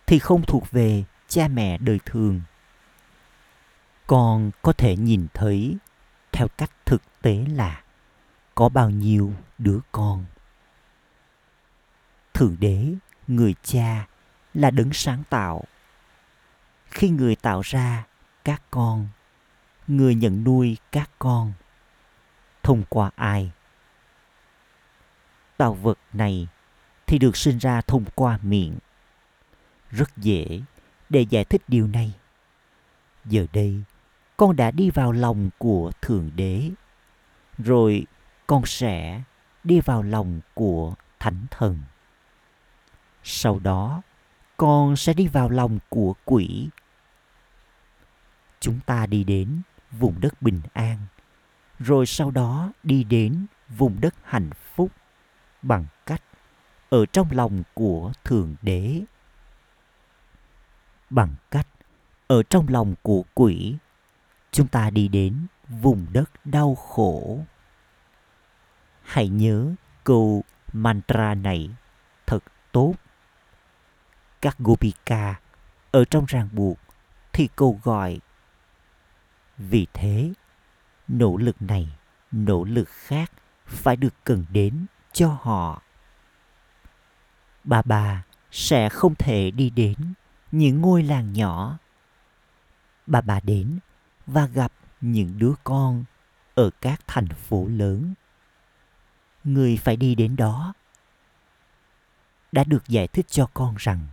thì 0.07 0.18
không 0.18 0.42
thuộc 0.42 0.70
về 0.70 1.05
cha 1.29 1.48
mẹ 1.48 1.79
đời 1.79 2.00
thường. 2.05 2.40
Con 4.07 4.50
có 4.62 4.72
thể 4.72 4.96
nhìn 4.96 5.27
thấy 5.35 5.77
theo 6.33 6.48
cách 6.48 6.70
thực 6.85 7.03
tế 7.22 7.44
là 7.48 7.83
có 8.55 8.68
bao 8.68 8.90
nhiêu 8.90 9.33
đứa 9.59 9.79
con. 9.92 10.24
Thượng 12.35 12.57
đế 12.61 12.94
người 13.26 13.54
cha 13.62 14.06
là 14.54 14.70
đấng 14.70 14.92
sáng 14.92 15.22
tạo. 15.30 15.64
Khi 16.90 17.08
người 17.08 17.37
tạo 17.37 17.60
ra 17.60 18.06
các 18.44 18.62
con, 18.70 19.08
người 19.87 20.14
nhận 20.14 20.44
nuôi 20.44 20.76
các 20.92 21.10
con, 21.18 21.52
thông 22.62 22.82
qua 22.88 23.10
ai? 23.16 23.50
Tạo 25.56 25.74
vật 25.74 25.98
này 26.12 26.48
thì 27.06 27.18
được 27.18 27.37
sinh 27.37 27.58
ra 27.58 27.80
thông 27.80 28.04
qua 28.14 28.38
miệng. 28.42 28.78
Rất 29.90 30.16
dễ 30.16 30.60
để 31.08 31.20
giải 31.20 31.44
thích 31.44 31.62
điều 31.68 31.87
này. 31.87 32.12
Giờ 33.24 33.46
đây, 33.52 33.82
con 34.37 34.56
đã 34.56 34.70
đi 34.70 34.90
vào 34.90 35.12
lòng 35.12 35.50
của 35.58 35.92
thượng 36.00 36.30
đế, 36.37 36.70
rồi 37.58 38.06
con 38.46 38.66
sẽ 38.66 39.22
đi 39.64 39.80
vào 39.80 40.02
lòng 40.02 40.40
của 40.54 40.94
thánh 41.20 41.46
thần 41.50 41.78
sau 43.24 43.58
đó, 43.58 44.02
con 44.56 44.96
sẽ 44.96 45.14
đi 45.14 45.26
vào 45.26 45.48
lòng 45.48 45.78
của 45.88 46.14
quỷ. 46.24 46.68
Chúng 48.60 48.80
ta 48.87 49.06
đi 49.06 49.24
đến 49.24 49.62
vùng 49.90 50.20
đất 50.20 50.42
bình 50.42 50.60
an, 50.72 50.98
rồi 51.78 52.06
sau 52.06 52.30
đó 52.30 52.72
đi 52.82 53.04
đến 53.04 53.46
vùng 53.68 54.00
đất 54.00 54.14
hạnh 54.22 54.50
phúc 54.74 54.90
bằng 55.62 55.87
cách 56.06 56.22
ở 56.90 57.06
trong 57.06 57.28
lòng 57.30 57.62
của 57.74 58.12
thượng 58.24 58.54
đế. 58.62 59.02
Bằng 61.10 61.34
cách 61.50 61.68
ở 62.26 62.42
trong 62.42 62.68
lòng 62.68 62.94
của 63.02 63.24
quỷ, 63.34 63.76
chúng 64.50 64.68
ta 64.68 64.90
đi 64.90 65.08
đến 65.08 65.46
vùng 65.68 66.06
đất 66.12 66.30
đau 66.44 66.74
khổ. 66.74 67.38
Hãy 69.02 69.28
nhớ 69.28 69.74
câu 70.04 70.42
mantra 70.72 71.34
này 71.34 71.70
thật 72.26 72.44
tốt 72.72 72.94
các 74.44 74.57
gopika 74.59 75.40
ở 75.90 76.04
trong 76.04 76.24
ràng 76.28 76.48
buộc 76.52 76.78
thì 77.33 77.48
cô 77.57 77.80
gọi 77.83 78.20
vì 79.59 79.87
thế, 79.92 80.33
nỗ 81.09 81.37
lực 81.37 81.62
này, 81.62 81.88
nỗ 82.33 82.64
lực 82.64 82.88
khác 82.88 83.33
phải 83.66 83.96
được 83.96 84.14
cần 84.24 84.44
đến 84.50 84.87
cho 85.12 85.38
họ 85.40 85.83
bà 87.64 87.83
bà 87.83 88.24
sẽ 88.50 88.88
không 88.88 89.14
thể 89.14 89.50
đi 89.50 89.70
đến 89.70 89.96
những 90.52 90.80
ngôi 90.80 91.02
làng 91.02 91.33
nhỏ. 91.33 91.78
Bà 93.07 93.20
bà 93.20 93.40
đến 93.40 93.78
và 94.26 94.46
gặp 94.46 94.72
những 95.00 95.38
đứa 95.38 95.52
con 95.64 96.04
ở 96.54 96.70
các 96.80 97.00
thành 97.07 97.28
phố 97.28 97.66
lớn. 97.66 98.14
Người 99.44 99.76
phải 99.76 99.96
đi 99.96 100.14
đến 100.14 100.37
đó. 100.37 100.74
Đã 102.52 102.64
được 102.64 102.88
giải 102.88 103.09
thích 103.09 103.26
cho 103.28 103.48
con 103.54 103.74
rằng 103.78 104.07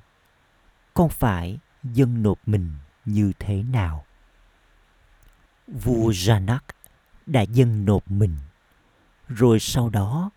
con 0.93 1.10
phải 1.10 1.60
dâng 1.84 2.23
nộp 2.23 2.39
mình 2.45 2.73
như 3.06 3.32
thế 3.39 3.63
nào. 3.63 4.06
Vua 5.67 6.12
Janak 6.12 6.60
đã 7.25 7.41
dâng 7.41 7.86
nộp 7.86 8.12
mình. 8.12 8.38
Rồi 9.27 9.60
sau 9.60 9.89
đó, 9.89 10.30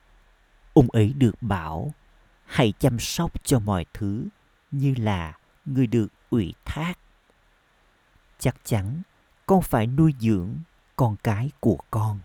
ông 0.73 0.91
ấy 0.91 1.13
được 1.13 1.43
bảo 1.43 1.95
hãy 2.45 2.73
chăm 2.79 2.99
sóc 2.99 3.45
cho 3.45 3.59
mọi 3.59 3.87
thứ 3.95 4.29
như 4.71 4.95
là 4.99 5.39
người 5.65 5.87
được 5.87 6.09
ủy 6.31 6.55
thác. 6.65 6.99
Chắc 8.39 8.57
chắn 8.65 9.03
con 9.47 9.63
phải 9.63 9.87
nuôi 9.87 10.15
dưỡng 10.19 10.55
con 10.97 11.17
cái 11.17 11.51
của 11.61 11.79
con. 11.91 12.21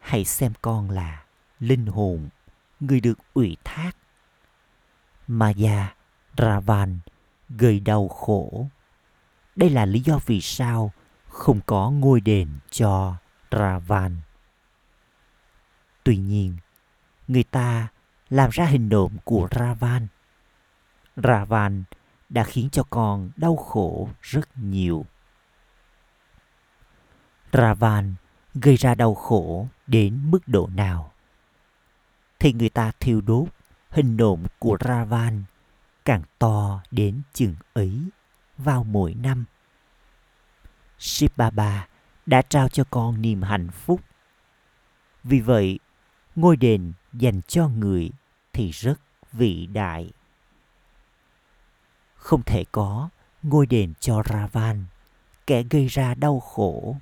Hãy 0.00 0.24
xem 0.24 0.52
con 0.62 0.90
là 0.90 1.24
linh 1.60 1.86
hồn, 1.86 2.28
người 2.80 3.00
được 3.00 3.18
ủy 3.34 3.56
thác. 3.64 3.96
Maya, 6.38 6.50
Ravan 6.50 6.98
gây 7.48 7.80
đau 7.80 8.08
khổ. 8.08 8.66
Đây 9.56 9.70
là 9.70 9.86
lý 9.86 10.00
do 10.00 10.18
vì 10.26 10.40
sao 10.40 10.92
không 11.28 11.60
có 11.66 11.90
ngôi 11.90 12.20
đền 12.20 12.48
cho 12.70 13.16
Ravan. 13.50 14.16
Tuy 16.04 16.16
nhiên, 16.16 16.56
người 17.28 17.44
ta 17.44 17.88
làm 18.30 18.50
ra 18.50 18.64
hình 18.64 18.88
nộm 18.88 19.16
của 19.24 19.48
Ravan. 19.50 20.06
Ravan 21.16 21.84
đã 22.28 22.44
khiến 22.44 22.68
cho 22.72 22.82
con 22.90 23.30
đau 23.36 23.56
khổ 23.56 24.08
rất 24.22 24.58
nhiều. 24.58 25.06
Ravan 27.52 28.14
gây 28.54 28.76
ra 28.76 28.94
đau 28.94 29.14
khổ 29.14 29.68
đến 29.86 30.30
mức 30.30 30.48
độ 30.48 30.68
nào? 30.74 31.12
Thì 32.38 32.52
người 32.52 32.68
ta 32.68 32.92
thiêu 33.00 33.20
đốt 33.20 33.48
hình 33.90 34.16
nộm 34.16 34.44
của 34.58 34.76
Ravan 34.80 35.44
càng 36.08 36.22
to 36.38 36.82
đến 36.90 37.22
chừng 37.32 37.54
ấy 37.72 38.02
vào 38.58 38.84
mỗi 38.84 39.14
năm. 39.14 39.44
Shiv 40.98 41.30
Baba 41.36 41.88
đã 42.26 42.42
trao 42.42 42.68
cho 42.68 42.84
con 42.90 43.22
niềm 43.22 43.42
hạnh 43.42 43.68
phúc. 43.70 44.00
Vì 45.24 45.40
vậy, 45.40 45.78
ngôi 46.36 46.56
đền 46.56 46.92
dành 47.12 47.40
cho 47.48 47.68
người 47.68 48.10
thì 48.52 48.70
rất 48.70 49.00
vĩ 49.32 49.66
đại. 49.66 50.10
Không 52.14 52.42
thể 52.42 52.64
có 52.72 53.08
ngôi 53.42 53.66
đền 53.66 53.92
cho 54.00 54.22
Ravan, 54.26 54.84
kẻ 55.46 55.62
gây 55.62 55.86
ra 55.86 56.14
đau 56.14 56.40
khổ. 56.40 56.96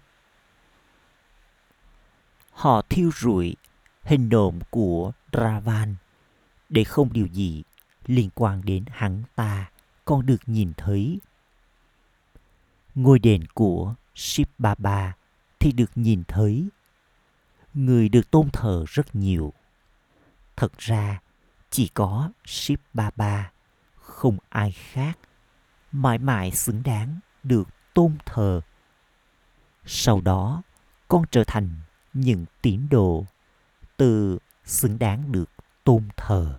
Họ 2.50 2.82
thiêu 2.82 3.10
rụi 3.16 3.56
hình 4.02 4.28
nộm 4.28 4.58
của 4.70 5.12
Ravan 5.32 5.96
để 6.68 6.84
không 6.84 7.12
điều 7.12 7.26
gì 7.26 7.62
liên 8.06 8.30
quan 8.34 8.62
đến 8.64 8.84
hắn 8.90 9.22
ta 9.34 9.70
còn 10.04 10.26
được 10.26 10.40
nhìn 10.46 10.72
thấy. 10.76 11.20
Ngôi 12.94 13.18
đền 13.18 13.44
của 13.54 13.94
Shiv 14.14 14.48
Baba 14.58 15.16
thì 15.58 15.72
được 15.72 15.90
nhìn 15.94 16.22
thấy. 16.28 16.68
Người 17.74 18.08
được 18.08 18.30
tôn 18.30 18.50
thờ 18.52 18.84
rất 18.88 19.14
nhiều. 19.14 19.52
Thật 20.56 20.78
ra, 20.78 21.20
chỉ 21.70 21.88
có 21.88 22.30
Shiv 22.44 22.80
Baba, 22.94 23.50
không 23.96 24.38
ai 24.48 24.72
khác, 24.72 25.18
mãi 25.92 26.18
mãi 26.18 26.50
xứng 26.50 26.82
đáng 26.82 27.20
được 27.42 27.68
tôn 27.94 28.16
thờ. 28.26 28.60
Sau 29.84 30.20
đó, 30.20 30.62
con 31.08 31.24
trở 31.30 31.44
thành 31.46 31.70
những 32.12 32.44
tín 32.62 32.88
đồ 32.90 33.24
từ 33.96 34.38
xứng 34.64 34.98
đáng 34.98 35.32
được 35.32 35.50
tôn 35.84 36.08
thờ. 36.16 36.58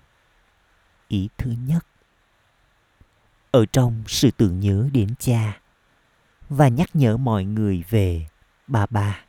ý 1.11 1.29
thứ 1.37 1.51
nhất. 1.67 1.85
Ở 3.51 3.65
trong 3.65 4.03
sự 4.07 4.31
tưởng 4.31 4.59
nhớ 4.59 4.89
đến 4.93 5.15
cha 5.19 5.61
và 6.49 6.67
nhắc 6.67 6.89
nhở 6.93 7.17
mọi 7.17 7.45
người 7.45 7.83
về 7.89 8.27
bà 8.67 8.85
bà 8.89 9.19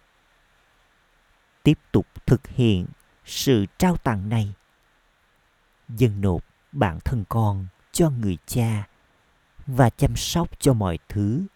tiếp 1.62 1.78
tục 1.92 2.06
thực 2.26 2.46
hiện 2.46 2.86
sự 3.24 3.66
trao 3.78 3.96
tặng 3.96 4.28
này. 4.28 4.54
Dâng 5.88 6.20
nộp 6.20 6.44
bản 6.72 6.98
thân 7.04 7.24
con 7.28 7.66
cho 7.92 8.10
người 8.10 8.38
cha 8.46 8.88
và 9.66 9.90
chăm 9.90 10.16
sóc 10.16 10.60
cho 10.60 10.72
mọi 10.72 10.98
thứ 11.08 11.46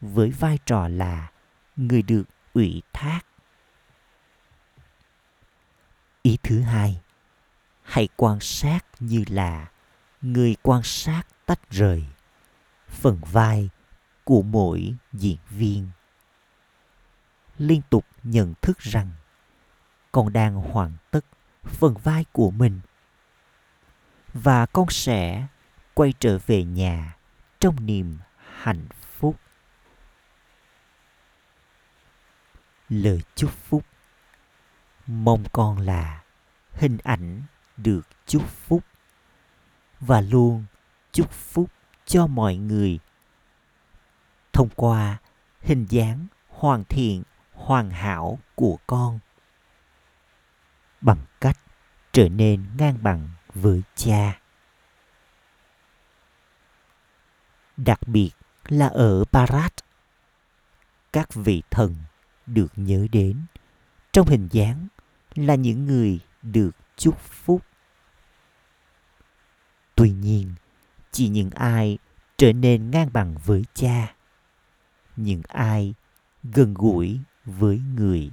với 0.00 0.30
vai 0.30 0.58
trò 0.66 0.88
là 0.88 1.30
người 1.76 2.02
được 2.02 2.24
ủy 2.54 2.82
thác. 2.92 3.20
Ý 6.22 6.38
thứ 6.42 6.60
hai, 6.60 7.00
hãy 7.82 8.08
quan 8.16 8.40
sát 8.40 8.84
như 9.00 9.24
là 9.28 9.71
người 10.22 10.56
quan 10.62 10.82
sát 10.82 11.22
tách 11.46 11.70
rời. 11.70 12.04
Phần 12.88 13.20
vai 13.32 13.70
của 14.24 14.42
mỗi 14.42 14.94
diễn 15.12 15.38
viên. 15.50 15.90
Liên 17.58 17.82
tục 17.90 18.06
nhận 18.22 18.54
thức 18.62 18.78
rằng 18.78 19.10
con 20.12 20.32
đang 20.32 20.54
hoàn 20.54 20.92
tất 21.10 21.24
phần 21.64 21.94
vai 21.94 22.24
của 22.32 22.50
mình. 22.50 22.80
Và 24.34 24.66
con 24.66 24.90
sẽ 24.90 25.46
quay 25.94 26.14
trở 26.18 26.38
về 26.46 26.64
nhà 26.64 27.16
trong 27.60 27.86
niềm 27.86 28.18
hạnh 28.62 28.86
phúc. 29.18 29.36
Lời 32.88 33.22
chúc 33.34 33.50
phúc. 33.50 33.84
Mong 35.06 35.44
con 35.52 35.78
là 35.78 36.22
hình 36.72 36.98
ảnh 37.04 37.42
được 37.76 38.02
chúc 38.26 38.48
phúc 38.48 38.84
và 40.06 40.20
luôn 40.20 40.64
chúc 41.12 41.30
phúc 41.30 41.70
cho 42.06 42.26
mọi 42.26 42.56
người. 42.56 42.98
Thông 44.52 44.68
qua 44.76 45.18
hình 45.60 45.86
dáng 45.88 46.26
hoàn 46.48 46.84
thiện, 46.84 47.22
hoàn 47.52 47.90
hảo 47.90 48.38
của 48.54 48.78
con, 48.86 49.18
bằng 51.00 51.18
cách 51.40 51.58
trở 52.12 52.28
nên 52.28 52.64
ngang 52.78 52.98
bằng 53.02 53.28
với 53.54 53.82
cha. 53.94 54.40
Đặc 57.76 58.00
biệt 58.06 58.30
là 58.68 58.88
ở 58.88 59.24
Barat, 59.32 59.72
các 61.12 61.34
vị 61.34 61.62
thần 61.70 61.96
được 62.46 62.72
nhớ 62.76 63.06
đến 63.12 63.46
trong 64.12 64.26
hình 64.26 64.48
dáng 64.52 64.88
là 65.34 65.54
những 65.54 65.86
người 65.86 66.20
được 66.42 66.70
chúc 66.96 67.18
phúc 67.20 67.62
tuy 70.02 70.10
nhiên, 70.10 70.54
chỉ 71.12 71.28
những 71.28 71.50
ai 71.50 71.98
trở 72.36 72.52
nên 72.52 72.90
ngang 72.90 73.08
bằng 73.12 73.34
với 73.44 73.64
cha, 73.74 74.14
những 75.16 75.42
ai 75.48 75.94
gần 76.42 76.74
gũi 76.74 77.20
với 77.44 77.80
người 77.94 78.30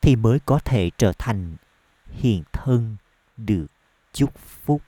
thì 0.00 0.16
mới 0.16 0.38
có 0.46 0.58
thể 0.58 0.90
trở 0.98 1.12
thành 1.18 1.56
hiện 2.06 2.42
thân 2.52 2.96
được 3.36 3.66
chúc 4.12 4.38
phúc. 4.38 4.82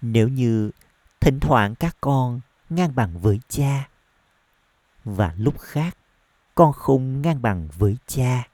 Nếu 0.00 0.28
như 0.28 0.70
thỉnh 1.20 1.40
thoảng 1.40 1.74
các 1.74 1.96
con 2.00 2.40
ngang 2.70 2.94
bằng 2.94 3.18
với 3.18 3.40
cha 3.48 3.88
và 5.04 5.34
lúc 5.38 5.58
khác 5.60 5.96
con 6.54 6.72
không 6.72 7.22
ngang 7.22 7.42
bằng 7.42 7.68
với 7.78 7.96
cha, 8.06 8.48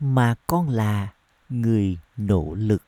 mà 0.00 0.34
con 0.46 0.68
là 0.68 1.12
người 1.48 1.98
nỗ 2.16 2.54
lực 2.54 2.82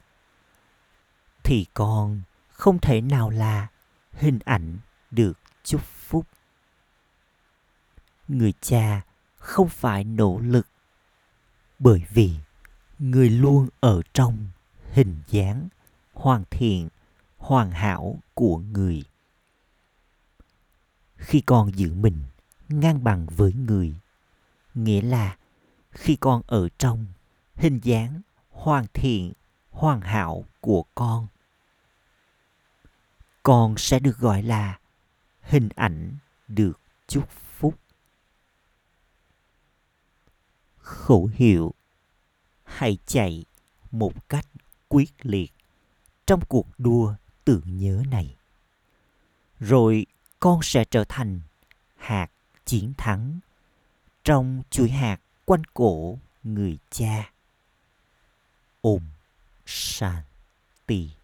thì 1.44 1.66
con 1.74 2.22
không 2.50 2.78
thể 2.78 3.00
nào 3.00 3.30
là 3.30 3.68
hình 4.12 4.38
ảnh 4.44 4.78
được 5.10 5.38
chúc 5.64 5.80
phúc. 5.80 6.26
Người 8.28 8.52
cha 8.60 9.00
không 9.36 9.68
phải 9.68 10.04
nỗ 10.04 10.38
lực 10.38 10.66
bởi 11.78 12.04
vì 12.12 12.34
người 12.98 13.30
luôn 13.30 13.68
ở 13.80 14.02
trong 14.14 14.48
hình 14.92 15.22
dáng 15.28 15.68
hoàn 16.12 16.44
thiện, 16.50 16.88
hoàn 17.36 17.70
hảo 17.70 18.18
của 18.34 18.58
người. 18.58 19.02
Khi 21.16 21.40
con 21.40 21.78
giữ 21.78 21.94
mình 21.94 22.22
ngang 22.68 23.04
bằng 23.04 23.26
với 23.26 23.52
người, 23.52 23.94
nghĩa 24.74 25.02
là 25.02 25.36
khi 25.90 26.16
con 26.16 26.42
ở 26.46 26.68
trong 26.78 27.06
hình 27.54 27.80
dáng 27.82 28.20
hoàn 28.50 28.86
thiện 28.94 29.32
hoàn 29.80 30.00
hảo 30.00 30.44
của 30.60 30.84
con. 30.94 31.26
Con 33.42 33.74
sẽ 33.78 33.98
được 33.98 34.18
gọi 34.18 34.42
là 34.42 34.78
hình 35.42 35.68
ảnh 35.76 36.16
được 36.48 36.80
chúc 37.06 37.30
phúc. 37.30 37.74
Khẩu 40.76 41.30
hiệu 41.34 41.74
hãy 42.64 42.98
chạy 43.06 43.44
một 43.90 44.28
cách 44.28 44.46
quyết 44.88 45.10
liệt 45.22 45.52
trong 46.26 46.40
cuộc 46.48 46.66
đua 46.78 47.14
tưởng 47.44 47.78
nhớ 47.78 48.02
này. 48.10 48.36
Rồi 49.60 50.06
con 50.40 50.60
sẽ 50.62 50.84
trở 50.84 51.04
thành 51.08 51.40
hạt 51.96 52.28
chiến 52.64 52.92
thắng 52.98 53.38
trong 54.24 54.62
chuỗi 54.70 54.90
hạt 54.90 55.20
quanh 55.44 55.62
cổ 55.74 56.18
người 56.42 56.78
cha. 56.90 57.32
Ôm 58.80 59.00
shanti 59.70 61.19